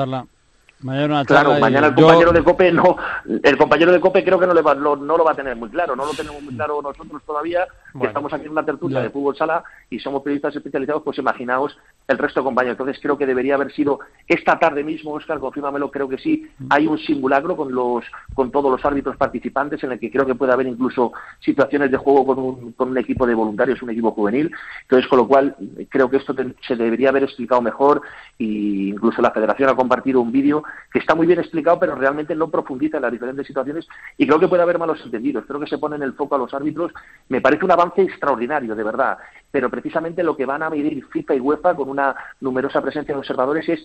[0.82, 2.96] Mañana una Claro, mañana el yo- compañero de COPE no,
[3.42, 5.56] el compañero de COPE creo que no, le va, lo, no lo va a tener
[5.56, 7.66] muy claro, no lo tenemos muy claro nosotros todavía,
[7.98, 9.04] que estamos aquí en una tertulia Ya.
[9.04, 11.76] de fútbol sala y somos periodistas especializados, pues imaginaos
[12.08, 12.74] el resto de compañeros.
[12.78, 16.86] Entonces creo que debería haber sido esta tarde mismo, Oscar, confírmamelo, creo que sí, hay
[16.86, 18.04] un simulacro con los
[18.34, 21.10] con todos los árbitros participantes en el que creo que puede haber incluso
[21.40, 24.52] situaciones de juego con un, con un equipo de voluntarios, un equipo juvenil.
[24.82, 25.56] Entonces, con lo cual,
[25.88, 28.02] creo que esto te- se debería haber explicado mejor
[28.36, 30.62] y incluso la federación ha compartido un vídeo
[30.92, 33.86] que está muy bien explicado, pero realmente no profundiza en las diferentes situaciones
[34.16, 35.44] y creo que puede haber malos entendidos.
[35.46, 36.92] Creo que se pone en el foco a los árbitros.
[37.28, 39.18] Me parece un avance extraordinario, de verdad.
[39.50, 43.20] Pero precisamente lo que van a medir FIFA y UEFA con una numerosa presencia de
[43.20, 43.84] observadores es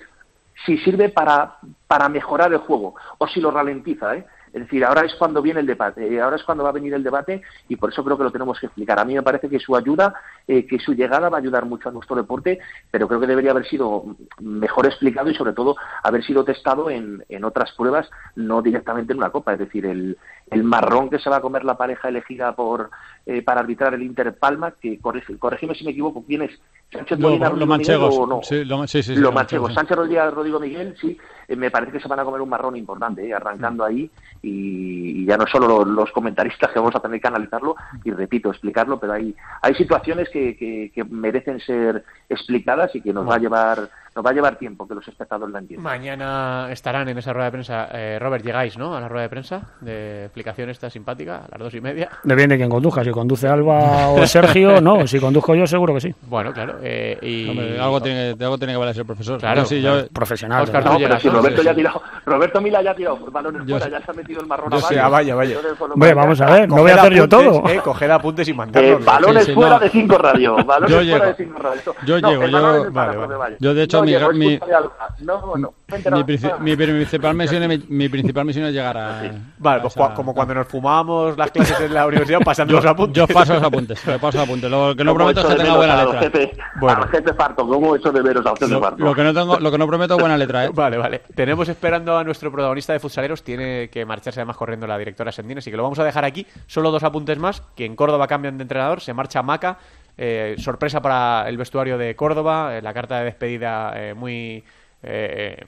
[0.66, 1.58] si sirve para,
[1.88, 4.16] para mejorar el juego o si lo ralentiza.
[4.16, 4.26] ¿eh?
[4.54, 6.94] Es decir, ahora es cuando viene el debate, eh, ahora es cuando va a venir
[6.94, 9.00] el debate y por eso creo que lo tenemos que explicar.
[9.00, 10.14] A mí me parece que su ayuda,
[10.48, 13.52] eh, que su llegada va a ayudar mucho a nuestro deporte, pero creo que debería
[13.52, 14.04] haber sido
[14.42, 19.20] mejor explicado y sobre todo haber sido testado en, en otras pruebas, no directamente en
[19.20, 19.54] una copa.
[19.54, 20.18] Es decir, el,
[20.50, 22.90] el marrón que se va a comer la pareja elegida por
[23.26, 26.52] eh, para arbitrar el Inter Palma, que corrige, corrígeme si me equivoco, ¿quién es?
[26.92, 28.28] ¿Sánchez Molina, los Miguel manchegos.
[28.28, 28.42] no?
[28.44, 29.74] Sí, lo- sí, sí, sí, los los manchegos.
[29.74, 31.18] Sánchez Rodríguez, Rodrigo Miguel, sí,
[31.48, 34.12] eh, me parece que se van a comer un marrón importante, eh, arrancando ahí,
[34.42, 38.12] y, y ya no solo lo- los, comentaristas que vamos a tener que analizarlo, y
[38.12, 43.28] repito, explicarlo, pero hay, hay situaciones que, que- que merecen ser explicadas y que nos
[43.28, 45.84] va a llevar nos va a llevar tiempo que los espectadores la entiendan.
[45.84, 47.88] Mañana estarán en esa rueda de prensa.
[47.94, 48.96] Eh, Robert, llegáis, ¿no?
[48.96, 52.10] A la rueda de prensa de explicación esta simpática, a las dos y media.
[52.24, 53.04] Depende de quién conduzca.
[53.04, 55.08] Si conduce Alba o Sergio, no.
[55.08, 56.16] Si conduzco yo, seguro que sí.
[56.28, 56.76] Bueno, claro.
[56.84, 57.50] eh, y...
[57.50, 59.40] Hombre, algo, tiene, que- algo tiene que valer el profesor.
[59.40, 60.64] Claro, Yo sí, yo, Profesional.
[60.64, 60.84] Oscar.
[60.84, 61.30] No, pero si.
[61.30, 63.92] Roberto Sí, ya ha tirado, Roberto Mila ya ha tirado balones Yo fuera, sí.
[63.92, 65.04] ya se ha metido el marrón Yo a varios.
[65.04, 65.58] ah, vaya, vaya.
[65.80, 67.70] Hombre, vamos a ver, no voy a hacer yo apuntes, todo.
[67.70, 69.06] Eh, coged apuntes y Eh, mandarlos.
[69.06, 69.80] balones Sí, sí, fuera no.
[69.80, 70.56] de cinco radio.
[70.66, 71.26] Balones Yo fuera llego.
[71.26, 71.96] de cinco radio.
[72.06, 73.58] Yo no, llego, yo- vale.
[73.60, 74.92] Yo, de hecho, no mi- llego, es mi- culpa de Alba.
[75.20, 75.74] No, no.
[75.88, 76.60] vente, mi, no, princi- no.
[76.60, 79.22] mi principal misión es, mi principal misión es llegar a.
[79.58, 82.86] Vale, a pues esa- como cuando nos fumábamos las clases en la universidad pasando los
[82.86, 83.16] apuntes.
[83.16, 84.70] Yo paso los apuntes, yo paso los apuntes.
[84.72, 86.20] Lo que no ¿Cómo prometo es que tenga buena letra.
[86.20, 87.08] Jefe, Bueno.
[87.08, 88.52] Jefe Farto, ¿cómo echo de veros Lo,
[88.98, 90.70] lo que no tengo, lo que no prometo es buena letra, ¿eh?
[90.74, 91.22] Vale, vale.
[91.36, 93.44] Tenemos esperando a nuestro protagonista de futsaleros.
[93.44, 96.46] Tiene que marcharse además corriendo la directora Sendina, así que lo vamos a dejar aquí.
[96.68, 99.02] Solo dos apuntes más, que en Córdoba cambian de entrenador.
[99.02, 99.78] Se marcha Maca.
[100.18, 102.78] Eh, sorpresa para el vestuario de Córdoba.
[102.78, 104.64] eh, la carta de despedida eh, muy...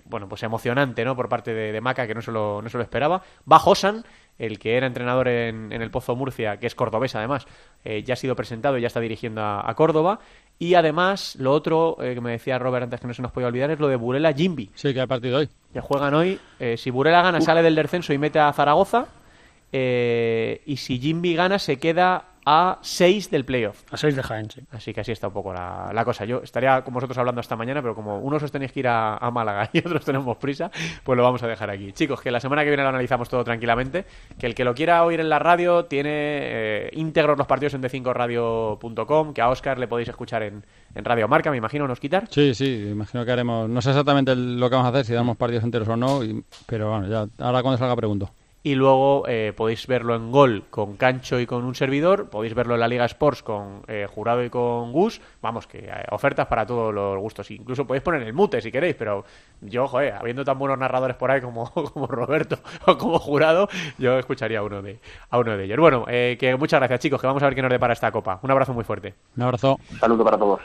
[0.05, 1.15] bueno, pues emocionante, ¿no?
[1.15, 3.21] Por parte de, de Maca, que no se lo, no se lo esperaba.
[3.51, 4.03] Va Josan,
[4.37, 7.47] el que era entrenador en, en el Pozo Murcia, que es cordobés además,
[7.83, 10.19] ya ha sido presentado y ya está dirigiendo a, a Córdoba.
[10.59, 13.71] Y además, lo otro que me decía Robert antes que no se nos podía olvidar
[13.71, 15.49] es lo de Burela Jimby, Sí, que hay partido hoy.
[15.73, 16.39] que juegan hoy.
[16.77, 19.07] Si Burela gana, sale del descenso y mete a Zaragoza.
[19.71, 23.83] y si Jimby gana, se queda a 6 del playoff.
[23.91, 24.61] A 6 de Jaén, sí.
[24.71, 26.25] Así que así está un poco la, la cosa.
[26.25, 29.17] Yo estaría con vosotros hablando hasta mañana, pero como unos os tenéis que ir a,
[29.17, 30.69] a Málaga y otros tenemos prisa,
[31.03, 31.91] pues lo vamos a dejar aquí.
[31.93, 34.05] Chicos, que la semana que viene lo analizamos todo tranquilamente.
[34.37, 37.81] Que el que lo quiera oír en la radio tiene eh, íntegros los partidos en
[37.83, 40.65] d5radio.com, que a Oscar le podéis escuchar en,
[40.95, 42.27] en Radio Marca, me imagino, nos quitar.
[42.29, 43.69] Sí, sí, imagino que haremos.
[43.69, 46.43] No sé exactamente lo que vamos a hacer, si damos partidos enteros o no, y-
[46.65, 48.29] pero bueno, ya ahora cuando salga pregunto.
[48.65, 52.29] Y luego eh, podéis verlo en Gol con Cancho y con un servidor.
[52.29, 55.19] Podéis verlo en la Liga Sports con eh, Jurado y con Gus.
[55.41, 57.51] Vamos, que eh, ofertas para todos los gustos.
[57.51, 59.25] Incluso podéis poner el mute si queréis, pero
[59.59, 62.57] yo, joder, habiendo tan buenos narradores por ahí como, como Roberto
[62.87, 64.99] o como Jurado, yo escucharía a uno de,
[65.29, 65.77] a uno de ellos.
[65.77, 68.39] Bueno, eh, que muchas gracias chicos, que vamos a ver qué nos depara esta copa.
[68.43, 69.13] Un abrazo muy fuerte.
[69.35, 69.77] Un abrazo.
[69.99, 70.61] Saludo para todos.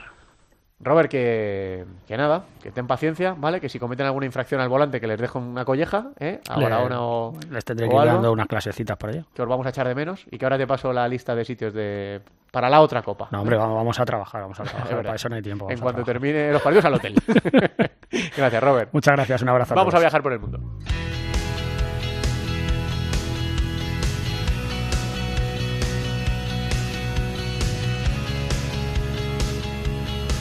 [0.81, 3.61] Robert, que, que nada, que ten paciencia, ¿vale?
[3.61, 6.41] Que si cometen alguna infracción al volante, que les dejo una colleja, ¿eh?
[6.49, 9.25] Ahora una o, Les tendré que ir dando unas clasecitas para ello.
[9.35, 11.45] que os vamos a echar de menos y que ahora te paso la lista de
[11.45, 12.21] sitios de
[12.53, 13.29] para la otra copa.
[13.33, 14.97] No, hombre, vamos, vamos a trabajar, vamos a trabajar.
[15.03, 15.69] para eso no hay tiempo.
[15.69, 16.21] en cuanto trabajar.
[16.21, 17.15] termine los partidos al hotel.
[18.37, 18.91] Gracias, Robert.
[18.93, 19.75] Muchas gracias, un abrazo.
[19.75, 20.03] Vamos a todos.
[20.03, 20.61] viajar por el mundo.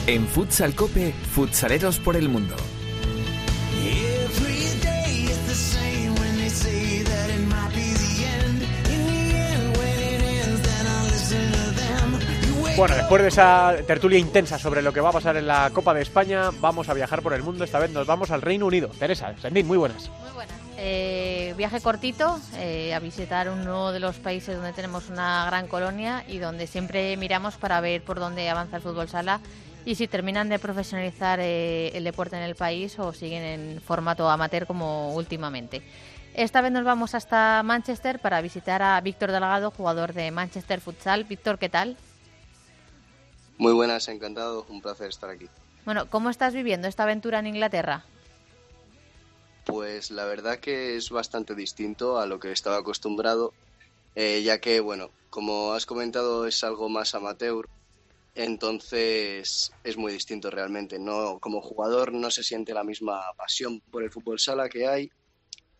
[0.08, 2.56] En Futsal Cope, futsaleros por el mundo.
[12.74, 15.92] Bueno, después de esa tertulia intensa sobre lo que va a pasar en la Copa
[15.92, 17.64] de España, vamos a viajar por el mundo.
[17.64, 18.88] Esta vez nos vamos al Reino Unido.
[18.88, 20.08] Teresa, Sendín, muy buenas.
[20.22, 20.56] Muy buenas.
[20.78, 26.24] Eh, viaje cortito eh, a visitar uno de los países donde tenemos una gran colonia
[26.26, 29.40] y donde siempre miramos para ver por dónde avanza el fútbol sala
[29.84, 34.28] y si terminan de profesionalizar eh, el deporte en el país o siguen en formato
[34.28, 35.82] amateur como últimamente.
[36.34, 41.24] Esta vez nos vamos hasta Manchester para visitar a Víctor Delgado, jugador de Manchester Futsal.
[41.24, 41.96] Víctor, ¿qué tal?
[43.56, 45.48] Muy buenas, encantado, un placer estar aquí.
[45.84, 48.04] Bueno, ¿cómo estás viviendo esta aventura en Inglaterra?
[49.64, 53.52] Pues la verdad que es bastante distinto a lo que estaba acostumbrado,
[54.14, 57.68] eh, ya que, bueno, como has comentado, es algo más amateur,
[58.38, 60.98] entonces es muy distinto realmente.
[60.98, 65.10] No, como jugador no se siente la misma pasión por el fútbol sala que hay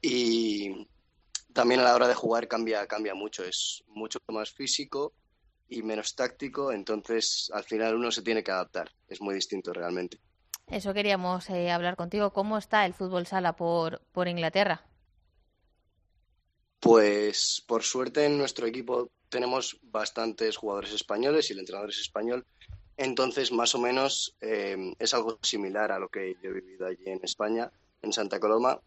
[0.02, 0.86] y
[1.52, 5.12] también a la hora de jugar cambia, cambia mucho, es mucho más físico
[5.68, 10.18] y menos táctico, entonces al final uno se tiene que adaptar, es muy distinto realmente.
[10.66, 12.32] Eso queríamos eh, hablar contigo.
[12.32, 14.84] ¿Cómo está el fútbol sala por, por Inglaterra?
[16.80, 22.44] Pues por suerte en nuestro equipo tenemos bastantes jugadores españoles y el entrenador es español,
[22.96, 27.04] entonces más o menos eh, es algo similar a lo que yo he vivido allí
[27.06, 27.70] en España,
[28.02, 28.80] en Santa Coloma,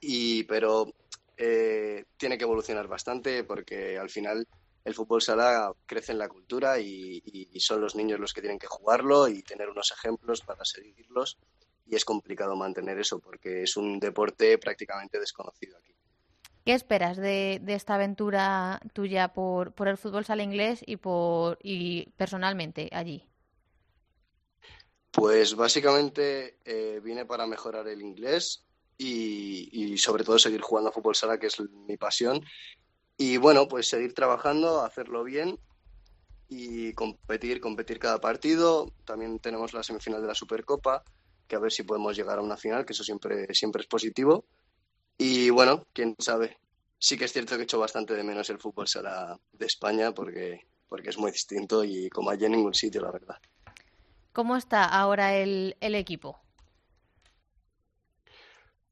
[0.00, 0.92] y pero
[1.36, 4.46] eh, tiene que evolucionar bastante porque al final
[4.84, 8.42] el fútbol sala crece en la cultura y, y- y son los niños los que
[8.42, 11.38] tienen que jugarlo y tener unos ejemplos para seguirlos.
[11.86, 15.93] Y es complicado mantener eso porque es un deporte prácticamente desconocido aquí.
[16.64, 21.58] ¿Qué esperas de, esta aventura tuya por, el fútbol sala inglés y, por,
[22.16, 23.28] personalmente allí?
[25.10, 28.64] Pues básicamente eh, vine para mejorar el inglés
[28.96, 32.42] y, y sobre todo seguir jugando a fútbol sala, que es mi pasión.
[33.18, 35.58] Y bueno, pues seguir trabajando, hacerlo bien
[36.48, 38.90] y competir, competir cada partido.
[39.04, 41.04] También tenemos la semifinal de la Supercopa,
[41.46, 44.46] que a ver si podemos llegar a una final, que eso siempre, siempre es positivo.
[45.18, 46.58] Y bueno, quién sabe.
[46.98, 50.66] Sí que es cierto que echo bastante de menos el fútbol sala de España porque,
[50.88, 53.36] porque es muy distinto y como allí en ningún sitio, la verdad.
[54.32, 56.40] ¿Cómo está ahora el, el equipo?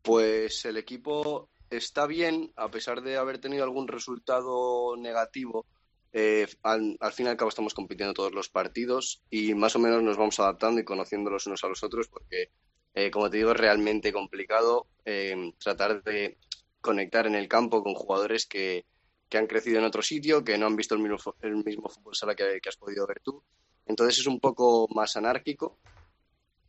[0.03, 5.67] Pues el equipo está bien, a pesar de haber tenido algún resultado negativo.
[6.13, 9.79] eh, al, al fin y al cabo estamos compitiendo todos los partidos y más o
[9.79, 12.51] menos nos vamos adaptando y conociendo los unos a los otros porque,
[12.95, 16.39] eh, como te digo, es realmente complicado eh, tratar de
[16.81, 18.87] conectar en el campo con jugadores que,
[19.29, 22.15] que han crecido en otro sitio, que no han visto el mismo, el mismo fútbol
[22.15, 23.43] sala que, que has podido ver tú.
[23.87, 25.79] Entonces es un poco más anárquico,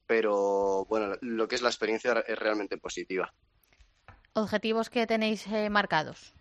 [0.05, 3.33] pero bueno, lo que es la experiencia es realmente positiva.
[4.33, 6.33] ¿Objetivos que tenéis eh, marcados?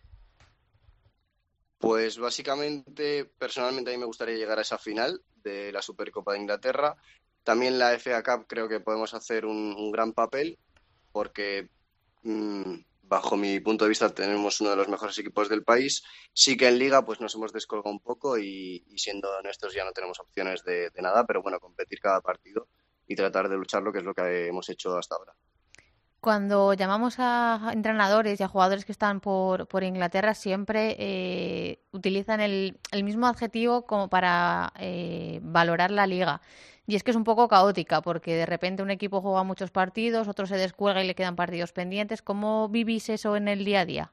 [1.78, 6.39] Pues básicamente, personalmente a mí me gustaría llegar a esa final de la Supercopa de
[6.39, 6.97] Inglaterra.
[7.45, 10.59] También la FA Cup creo que podemos hacer un, gran papel
[11.11, 11.68] porque
[12.22, 16.03] mm, bajo mi punto de vista tenemos uno de los mejores equipos del país.
[16.32, 19.93] Sí que en liga pues nos hemos descolgado un poco y, siendo honestos ya no
[19.93, 22.68] tenemos opciones de, de nada, pero bueno, competir cada partido
[23.07, 25.34] y tratar de luchar lo que es lo que hemos hecho hasta ahora.
[26.22, 32.40] Cuando llamamos a entrenadores y a jugadores que están por, por Inglaterra, siempre eh, utilizan
[32.40, 36.40] el, el mismo adjetivo como para eh, valorar la liga.
[36.87, 40.26] Y es que es un poco caótica, porque de repente un equipo juega muchos partidos,
[40.28, 42.22] otro se descuelga y le quedan partidos pendientes.
[42.22, 44.12] ¿Cómo vivís eso en el día a día?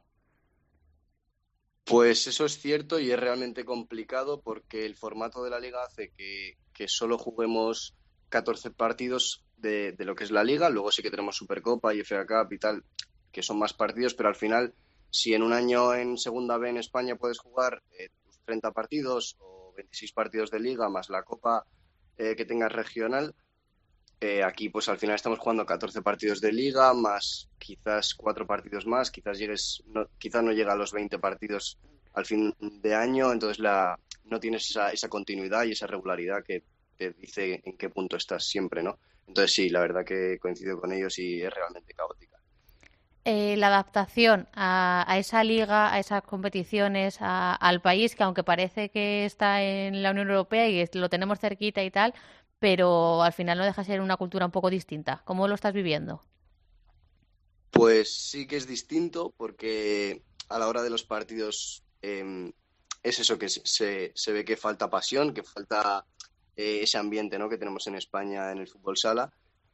[1.84, 6.11] Pues eso es cierto y es realmente complicado porque el formato de la liga hace
[6.11, 7.95] que, que solo juguemos
[8.30, 10.70] 14 partidos de, de lo que es la liga.
[10.70, 12.84] Luego sí que tenemos Supercopa y FA Cup y tal,
[13.32, 14.76] que son más partidos, pero al final,
[15.09, 19.36] si en un año en Segunda B en España puedes jugar eh, tus 30 partidos
[19.39, 21.65] o 26 partidos de liga más la Copa
[22.20, 23.34] eh, que tengas regional,
[24.22, 28.86] eh, aquí pues al final estamos jugando 14 partidos de liga más quizás cuatro partidos
[28.86, 31.80] más, quizás llegues, no, quizás no llega a los 20 partidos
[32.13, 36.63] al fin de año, entonces la, no tienes esa, esa continuidad y esa regularidad que,
[36.97, 38.99] te dice en qué punto estás siempre, ¿no?
[39.26, 42.28] Entonces sí, la verdad que coincido con ellos y es realmente caótica.
[43.26, 48.89] Eh, la adaptación a, esa liga, a esas competiciones, a- al país, que aunque parece
[48.89, 52.13] que está en la Unión Europea y lo tenemos cerquita y tal,
[52.59, 55.22] pero al final no deja de ser una cultura un poco distinta.
[55.26, 56.22] ¿Cómo lo estás viviendo?
[57.72, 62.51] Pues sí que es distinto porque a la hora de los partidos eh,
[63.03, 66.05] es eso que se- se, se ve que falta pasión, que falta
[66.55, 67.49] eh, ese ambiente ¿no?
[67.49, 69.32] que tenemos en España en el fútbol sala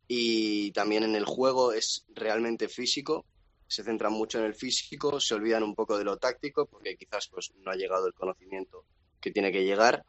[0.08, 3.26] y también en el juego es realmente físico,
[3.76, 7.28] se centran mucho en el físico, se olvidan un poco de lo táctico porque quizás
[7.28, 8.86] pues no ha llegado el conocimiento
[9.19, 10.05] que tiene que llegar,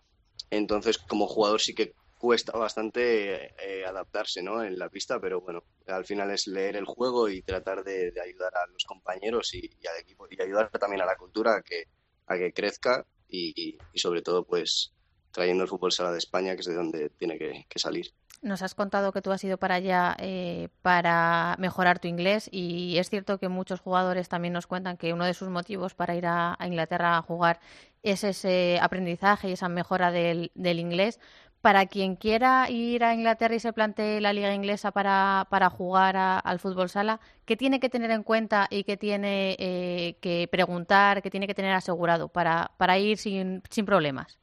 [0.51, 4.63] entonces como jugador sí que cuesta bastante eh, adaptarse ¿no?
[4.63, 8.53] en la pista, pero bueno, al final es leer el juego y tratar de, ayudar
[8.57, 13.05] a los compañeros y, al equipo y ayudar también a la cultura a que, crezca
[13.29, 14.93] y, sobre todo pues
[15.33, 17.37] trayendo el fútbol sala de España, que es de donde tiene
[17.69, 18.15] que salir.
[18.43, 22.99] Nos has contado que tú has ido para allá eh, para mejorar tu inglés y
[22.99, 26.27] es cierto que muchos jugadores también nos cuentan que uno de sus motivos para ir
[26.27, 27.61] a, Inglaterra a jugar
[28.03, 31.19] es ese aprendizaje y esa mejora del, inglés.
[31.63, 36.17] Para quien quiera ir a Inglaterra y se plantee la liga inglesa para, para jugar
[36.17, 41.23] al fútbol sala, ¿qué tiene que tener en cuenta y qué tiene eh, que preguntar,
[41.23, 44.39] qué tiene que tener asegurado para, para ir sin, sin problemas?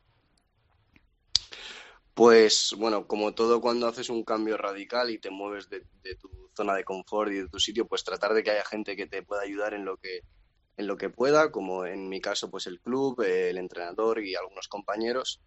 [2.13, 5.81] Pues bueno, como todo cuando haces un cambio radical y te mueves de,
[6.19, 9.07] tu zona de confort y de tu sitio, pues tratar de que haya gente que
[9.07, 10.21] te pueda ayudar en lo que,
[10.77, 14.67] en lo que pueda, como en mi caso, pues el club, el entrenador y algunos
[14.67, 15.41] compañeros.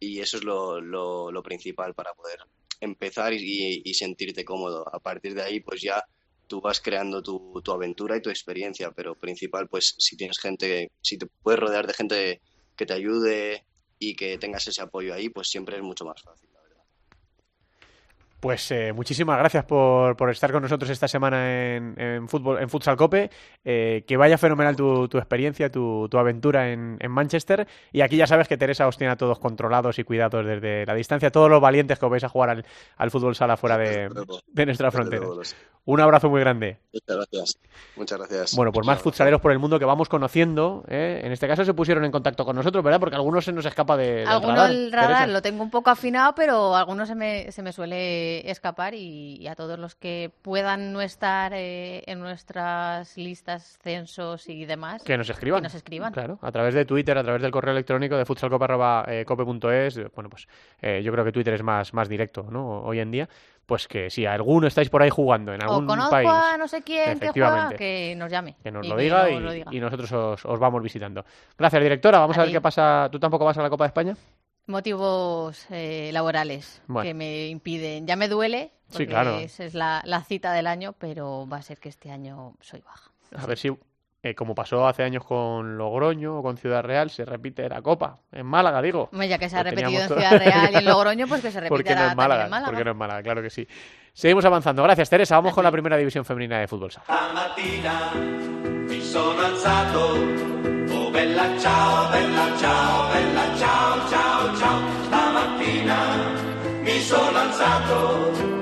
[0.00, 2.40] Y eso es lo, lo, principal para poder
[2.80, 4.84] empezar y- y sentirte cómodo.
[4.94, 6.04] A partir de ahí, pues ya
[6.48, 10.90] tú vas creando tu, tu aventura y tu experiencia, pero principal, pues si tienes gente,
[11.02, 12.42] si te puedes rodear de gente
[12.76, 13.66] que te ayude
[13.98, 16.48] y que tengas ese apoyo ahí, pues siempre es mucho más fácil.
[18.38, 22.68] Pues eh, muchísimas gracias por, por estar con nosotros esta semana en, en fútbol, en
[22.68, 23.30] Futsal Cope.
[23.64, 27.66] Eh, que vaya fenomenal tu, tu experiencia, tu, tu aventura en, en Manchester.
[27.92, 30.94] Y aquí ya sabes que Teresa os tiene a todos controlados y cuidados desde la
[30.94, 31.30] distancia.
[31.30, 32.66] Todos los valientes que os vais a jugar al,
[32.98, 34.10] al fútbol sala fuera de,
[34.46, 35.56] de nuestras Desde
[35.86, 36.78] Un abrazo muy grande.
[36.92, 37.58] Muchas gracias.
[37.94, 38.56] Muchas gracias.
[38.56, 40.84] Bueno, pues más futsaleros por el mundo que vamos conociendo.
[40.88, 41.20] ¿eh?
[41.22, 42.98] En este caso se pusieron en contacto con nosotros, ¿verdad?
[42.98, 44.70] Porque algunos se nos escapa de, del Alguno radar.
[44.72, 45.26] el radar Teresa.
[45.28, 49.46] lo tengo un poco afinado, pero algunos se me, se me suele escapar y, y
[49.46, 55.16] a todos los que puedan no estar eh, en nuestras listas, censos y demás, Que
[55.16, 55.60] nos escriban.
[55.60, 56.12] Que nos escriban.
[56.12, 60.00] Claro, a través de Twitter, a través del correo electrónico de futsalcope.cope.es.
[60.14, 60.48] Bueno, pues
[60.82, 62.82] eh, yo creo que Twitter es más, más directo, ¿no?
[62.82, 63.28] Hoy en día.
[63.66, 66.68] Pues que si alguno estáis por ahí jugando en O algún conozco país, a no
[66.68, 68.56] sé quién que juega, que nos llame.
[68.62, 69.70] que nos y lo diga, nos y, lo diga.
[69.74, 71.24] y nosotros os, os vamos visitando.
[71.58, 72.20] Gracias, directora.
[72.20, 73.08] Vamos a, A ver qué pasa.
[73.10, 74.16] ¿Tú tampoco vas a la Copa de España?
[74.68, 77.06] Motivos eh, laborales Bueno.
[77.08, 78.06] que me impiden.
[78.06, 79.36] Ya me duele, Sí, porque claro.
[79.38, 82.80] esa es la, la cita del año, pero va a ser que este año soy
[82.82, 83.10] baja.
[83.36, 83.70] A ver si,
[84.30, 88.18] eh, como pasó hace años con Logroño o con Ciudad Real, se repite la Copa.
[88.32, 89.08] En Málaga, digo.
[89.12, 91.82] Ya que se ha repetido en Ciudad Real y en Logroño, pues que se ¿Por
[91.82, 92.44] qué repita no en Málaga?
[92.44, 92.70] en Málaga.
[92.70, 93.22] ¿Por qué no en Málaga?
[93.22, 93.66] Claro que sí.
[94.12, 94.82] Seguimos avanzando.
[94.82, 95.36] Gracias, Teresa.
[95.36, 96.90] Vamos con la primera división femenina de fútbol.
[106.84, 108.55] mi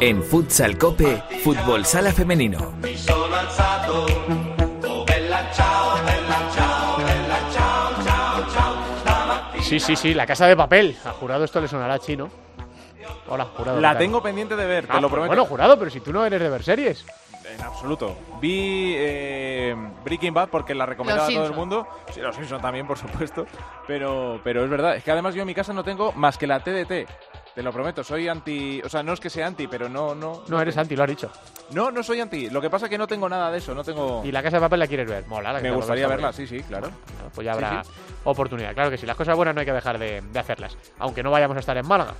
[0.00, 2.72] En Futsal Cope, Fútbol Sala Femenino.
[9.60, 10.14] Sí, sí, sí.
[10.14, 10.96] La casa de papel.
[11.04, 12.28] A jurado esto le sonará chino.
[13.28, 13.80] Hola, jurado.
[13.80, 15.28] La tengo pendiente de ver, Ah, te lo pues prometo.
[15.28, 17.06] Bueno, jurado, pero si tú no eres de ver series.
[17.54, 18.16] En absoluto.
[18.40, 21.58] Vi eh, Breaking Bad porque la recomendaba a todo el Simpson.
[21.68, 21.88] mundo.
[22.12, 23.46] Sí, los Simpson también, por supuesto.
[23.86, 24.96] Pero, pero es verdad.
[24.96, 27.08] Es que además yo en mi casa no tengo más que la TDT.
[27.60, 28.80] Te lo prometo, soy anti...
[28.82, 30.14] O sea, no es que sea anti, pero no...
[30.14, 31.30] No, No eres anti, lo has dicho.
[31.72, 32.48] No, no soy anti.
[32.48, 33.74] Lo que pasa es que no tengo nada de eso.
[33.74, 34.22] No tengo...
[34.24, 35.26] Y la casa de papel la quieres ver.
[35.26, 36.48] Mola, la Me gustaría verla, bien.
[36.48, 36.88] sí, sí, claro.
[36.88, 37.90] Bueno, pues ya Sí, habrá sí.
[38.24, 38.72] oportunidad.
[38.72, 39.04] Claro que sí.
[39.04, 40.74] Las cosas buenas no hay que dejar de, de hacerlas.
[41.00, 42.14] Aunque no vayamos a estar en Málaga.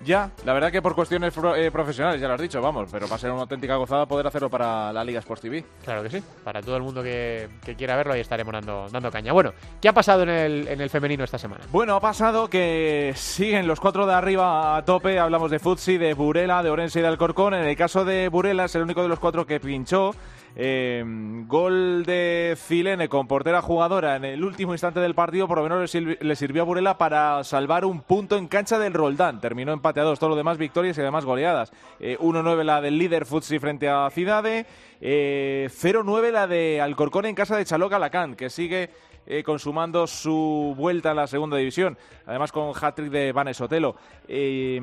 [0.00, 2.88] Ya, la verdad que por cuestiones pro- eh, profesionales, ya lo has dicho, vamos.
[2.92, 5.64] Pero va a ser una auténtica gozada poder hacerlo para la Liga Sports TV.
[5.82, 6.22] Claro que sí.
[6.42, 9.32] Para todo el mundo que, que quiera verlo, ahí estaremos dando, dando caña.
[9.32, 11.64] Bueno, ¿qué ha pasado en el, en el femenino esta semana?
[11.72, 15.18] Bueno, ha pasado que siguen los cuatro de arriba a tope.
[15.18, 17.54] Hablamos de Futsi, de Burela, de Orense y de Alcorcón.
[17.54, 20.14] En el caso de Burela es el único de los cuatro que pinchó.
[20.56, 21.02] Eh,
[21.48, 25.80] gol de Filene con portera jugadora en el último instante del partido, por lo menos
[25.80, 29.40] le, sirvi- le sirvió a Burela para salvar un punto en cancha del Roldán.
[29.40, 31.72] Terminó empate a dos, todo lo demás victorias y además goleadas.
[31.98, 34.66] Eh, 1-9 la del líder Futsi frente a Cidade,
[35.00, 38.90] eh, 0-9 la de Alcorcón en casa de Chaloca Alacant, que sigue
[39.26, 43.96] eh, consumando su vuelta a la segunda división, además con hat-trick de Vanes Sotelo.
[44.28, 44.80] Eh,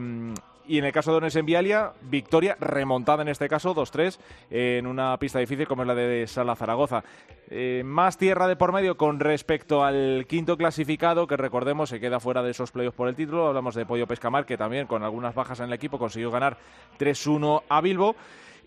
[0.67, 4.17] y en el caso de Ones en Vialia, victoria remontada en este caso, 2-3,
[4.49, 7.03] en una pista difícil como es la de Sala Zaragoza.
[7.49, 12.21] Eh, más tierra de por medio con respecto al quinto clasificado, que recordemos se queda
[12.21, 13.47] fuera de esos playoffs por el título.
[13.47, 16.57] Hablamos de Pollo Pescamar, que también con algunas bajas en el equipo consiguió ganar
[16.97, 18.15] 3-1 a Bilbo.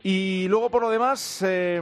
[0.03, 1.81] Y luego, por lo demás, eh,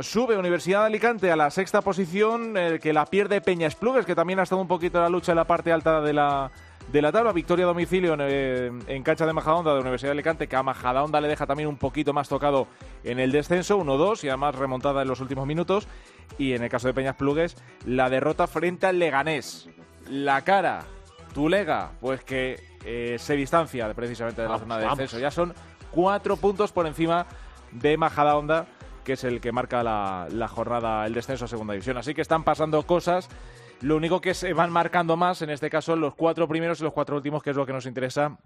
[0.00, 4.14] sube Universidad de Alicante a la sexta posición, eh, que la pierde Peña Esplugues, que
[4.14, 6.50] también ha estado un poquito en la lucha en la parte alta de la,
[6.92, 7.32] de la tabla.
[7.32, 10.62] Victoria a domicilio en, eh, en cancha de Majadahonda de Universidad de Alicante, que a
[10.62, 12.68] Majadahonda le deja también un poquito más tocado
[13.02, 15.88] en el descenso, 1-2, y además remontada en los últimos minutos.
[16.38, 19.68] Y en el caso de Peñas Plugues, la derrota frente al Leganés.
[20.08, 20.84] La cara,
[21.34, 24.98] Tulega, pues que eh, se distancia precisamente de la Vamos, zona de vamos.
[24.98, 25.20] descenso.
[25.20, 25.54] Ya son
[25.90, 27.26] cuatro puntos por encima
[27.70, 28.66] de Majadahonda,
[29.04, 31.96] que es el que marca la, la jornada, el descenso a segunda división.
[31.96, 33.28] Así que están pasando cosas.
[33.82, 36.92] Lo único que se van marcando más, en este caso, los cuatro primeros y los
[36.92, 38.38] cuatro últimos, que es lo que nos interesa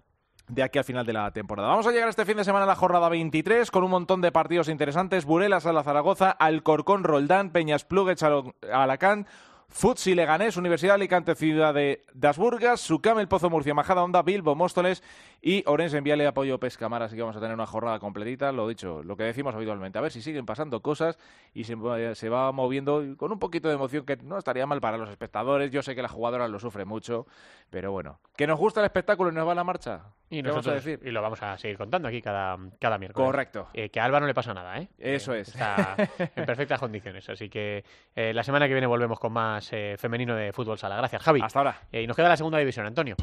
[0.47, 1.67] de aquí al final de la temporada.
[1.67, 4.31] Vamos a llegar este fin de semana a la jornada 23 con un montón de
[4.31, 5.25] partidos interesantes.
[5.25, 9.27] Burela, Sala Zaragoza, Alcorcón, Roldán, Peñas Plugues, Alo- Alacant,
[9.69, 14.55] Futsi Leganés, Universidad Alicante, Ciudad de Das Burgas, Sucam, El Pozo Murcia, Majada Onda, Bilbo,
[14.55, 15.03] Móstoles
[15.41, 17.03] y Orense Enviale Apoyo Pescamar.
[17.03, 18.51] Así que vamos a tener una jornada completita.
[18.51, 19.99] Lo dicho, lo que decimos habitualmente.
[19.99, 21.19] A ver si siguen pasando cosas
[21.53, 24.81] y se, va- se va moviendo con un poquito de emoción que no estaría mal
[24.81, 25.69] para los espectadores.
[25.69, 27.27] Yo sé que las jugadoras lo sufren mucho,
[27.69, 28.19] pero bueno.
[28.35, 30.01] Que nos gusta el espectáculo y nos va la marcha.
[30.29, 31.07] Y ¿Qué vamos a nosotros decir?
[31.07, 33.25] y lo vamos a seguir contando aquí cada, cada miércoles.
[33.27, 33.69] Correcto.
[33.73, 34.89] Eh, que a Alba no le pasa nada, ¿eh?
[34.99, 35.49] Eso Eh, es.
[35.49, 35.95] Está
[36.35, 37.29] en perfectas condiciones.
[37.29, 37.83] Así que
[38.15, 40.97] eh, la semana que viene volvemos con más eh, femenino de fútbol sala.
[40.97, 41.39] Gracias, Javi.
[41.41, 41.81] Hasta ahora.
[41.91, 43.15] y nos queda la segunda división, Antonio.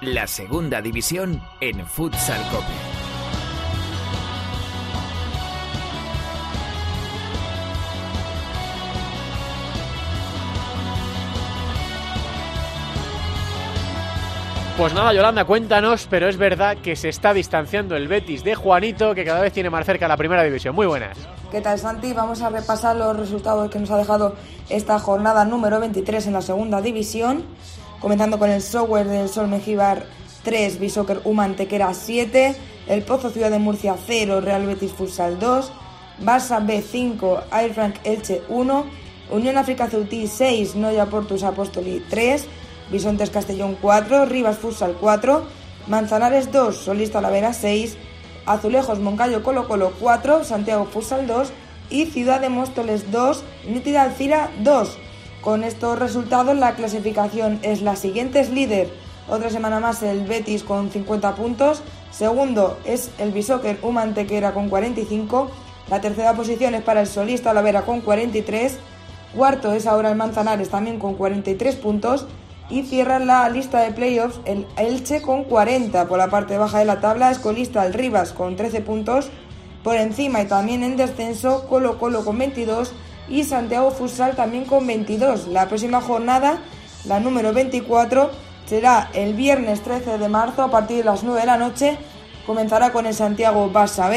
[0.00, 2.89] La segunda división en Futsal Cope.
[14.80, 19.14] Pues nada, Yolanda, cuéntanos, pero es verdad que se está distanciando el Betis de Juanito,
[19.14, 20.74] que cada vez tiene más cerca la primera división.
[20.74, 21.18] Muy buenas.
[21.50, 22.14] ¿Qué tal, Santi?
[22.14, 24.36] Vamos a repasar los resultados que nos ha dejado
[24.70, 27.44] esta jornada número 23 en la segunda división.
[28.00, 30.06] Comenzando con el software del Sol Mejíbar
[30.44, 32.56] 3, Bisoccer Humantequera 7,
[32.88, 35.72] El Pozo Ciudad de Murcia 0, Real Betis Futsal 2,
[36.24, 38.86] Barça B 5, Air Frank Elche 1,
[39.30, 42.48] Unión África Ceutí 6, Noya Portus Apóstoli 3,
[42.90, 45.44] Bisontes Castellón 4, Rivas Futsal 4,
[45.86, 47.96] Manzanares 2, Solista Talavera 6,
[48.46, 51.52] Azulejos Moncayo Colo Colo 4, Santiago Futsal 2
[51.90, 54.98] y Ciudad de Móstoles 2, Nítida Alcira 2.
[55.40, 58.92] Con estos resultados la clasificación es la siguiente, es líder.
[59.28, 65.50] Otra semana más el Betis con 50 puntos, segundo es el Bishoker Humantequera con 45,
[65.88, 68.76] la tercera posición es para el Solista Olavera con 43,
[69.36, 72.26] cuarto es ahora el Manzanares también con 43 puntos
[72.70, 76.06] y cierra la lista de playoffs el Elche con 40.
[76.06, 79.28] Por la parte baja de la tabla es colista el Rivas con 13 puntos.
[79.82, 82.92] Por encima y también en descenso Colo Colo con 22
[83.28, 85.48] y Santiago Futsal también con 22.
[85.48, 86.58] La próxima jornada,
[87.06, 88.30] la número 24,
[88.66, 91.98] será el viernes 13 de marzo a partir de las 9 de la noche.
[92.46, 94.10] Comenzará con el Santiago Barça.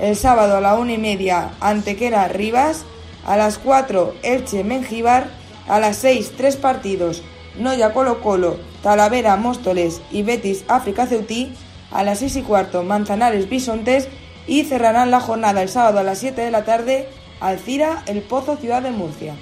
[0.00, 2.84] El sábado a la 1 y media Antequera Rivas.
[3.24, 5.28] A las 4 Elche Mengíbar.
[5.68, 7.22] A las 6 tres partidos
[7.58, 11.52] Noya Colo Colo, Talavera Móstoles y Betis África Ceutí.
[11.90, 14.08] A las 6 y cuarto Manzanares Bisontes.
[14.46, 17.08] Y cerrarán la jornada el sábado a las 7 de la tarde
[17.40, 19.34] Alcira El Pozo Ciudad de Murcia.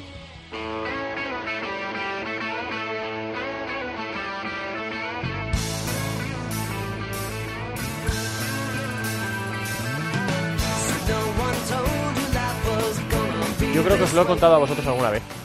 [13.74, 15.35] Yo creo que os lo he contado a vosotros alguna vez.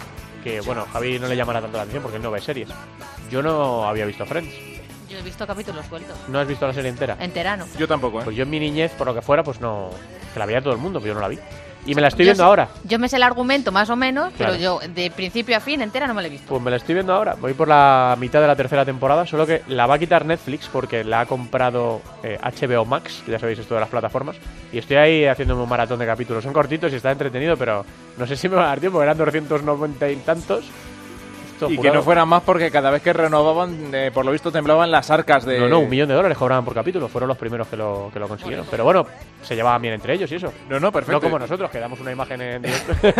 [0.44, 2.70] Que bueno, Javi no le llamará tanto la atención porque él no ve series.
[3.30, 4.54] Yo no había visto Friends.
[5.10, 6.18] Yo he visto capítulos sueltos.
[6.30, 7.18] ¿No has visto la serie entera?
[7.20, 7.68] Entera no.
[7.78, 8.24] Yo tampoco, ¿eh?
[8.24, 9.90] Pues yo en mi niñez, por lo que fuera, pues no.
[10.34, 11.38] Que la veía todo el mundo, pero yo no la vi.
[11.86, 12.68] Y me la estoy Yo viendo sé- ahora.
[12.84, 14.54] Yo me sé el argumento más o menos, Claro.
[14.54, 16.48] pero yo de principio a fin entera no me la he visto.
[16.48, 17.36] Pues me la estoy viendo ahora.
[17.40, 20.68] Voy por la mitad de la tercera temporada, solo que la va a quitar Netflix
[20.72, 24.36] porque la ha comprado eh, HBO Max, que ya sabéis esto de las plataformas.
[24.72, 26.44] Y estoy ahí haciendo un maratón de capítulos.
[26.44, 27.84] Son cortitos y está entretenido, pero
[28.18, 29.02] no sé si me va a dar tiempo.
[29.02, 30.66] Eran 290 y tantos.
[31.68, 31.82] Visto.
[31.82, 34.92] Y que no fueran más porque cada vez que renovaban, eh, por lo visto, temblaban
[34.92, 35.60] las arcas de...
[35.60, 37.08] No, no, un millón de dólares cobraban por capítulo.
[37.08, 38.66] Fueron los primeros que lo, que lo consiguieron.
[38.70, 39.06] Pero bueno,
[39.42, 40.54] se llevaban bien entre ellos y eso.
[40.70, 41.14] No, no, perfecto.
[41.14, 42.94] No como nosotros, que damos una imagen en directo.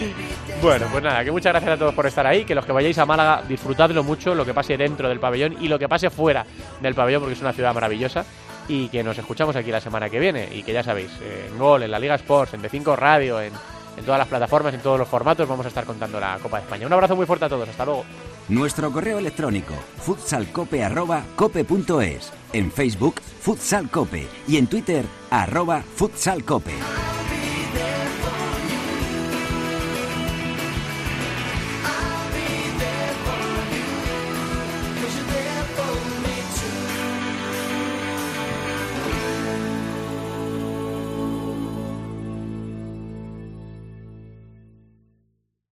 [0.62, 2.44] bueno, pues nada, que muchas gracias a todos por estar ahí.
[2.44, 5.68] Que los que vayáis a Málaga, disfrutadlo mucho, lo que pase dentro del pabellón y
[5.68, 6.44] lo que pase fuera
[6.80, 8.24] del pabellón, porque es una ciudad maravillosa.
[8.68, 10.48] Y que nos escuchamos aquí la semana que viene.
[10.52, 13.52] Y que ya sabéis, en Gol, en la Liga Sports, en D5 Radio, en,
[13.96, 16.64] en todas las plataformas, en todos los formatos, vamos a estar contando la Copa de
[16.64, 16.86] España.
[16.86, 17.68] Un abrazo muy fuerte a todos.
[17.68, 18.04] Hasta luego.
[18.48, 26.72] Nuestro correo electrónico futsalcope.cope.es En Facebook, Futsal Cope y en Twitter, arroba futsalcope.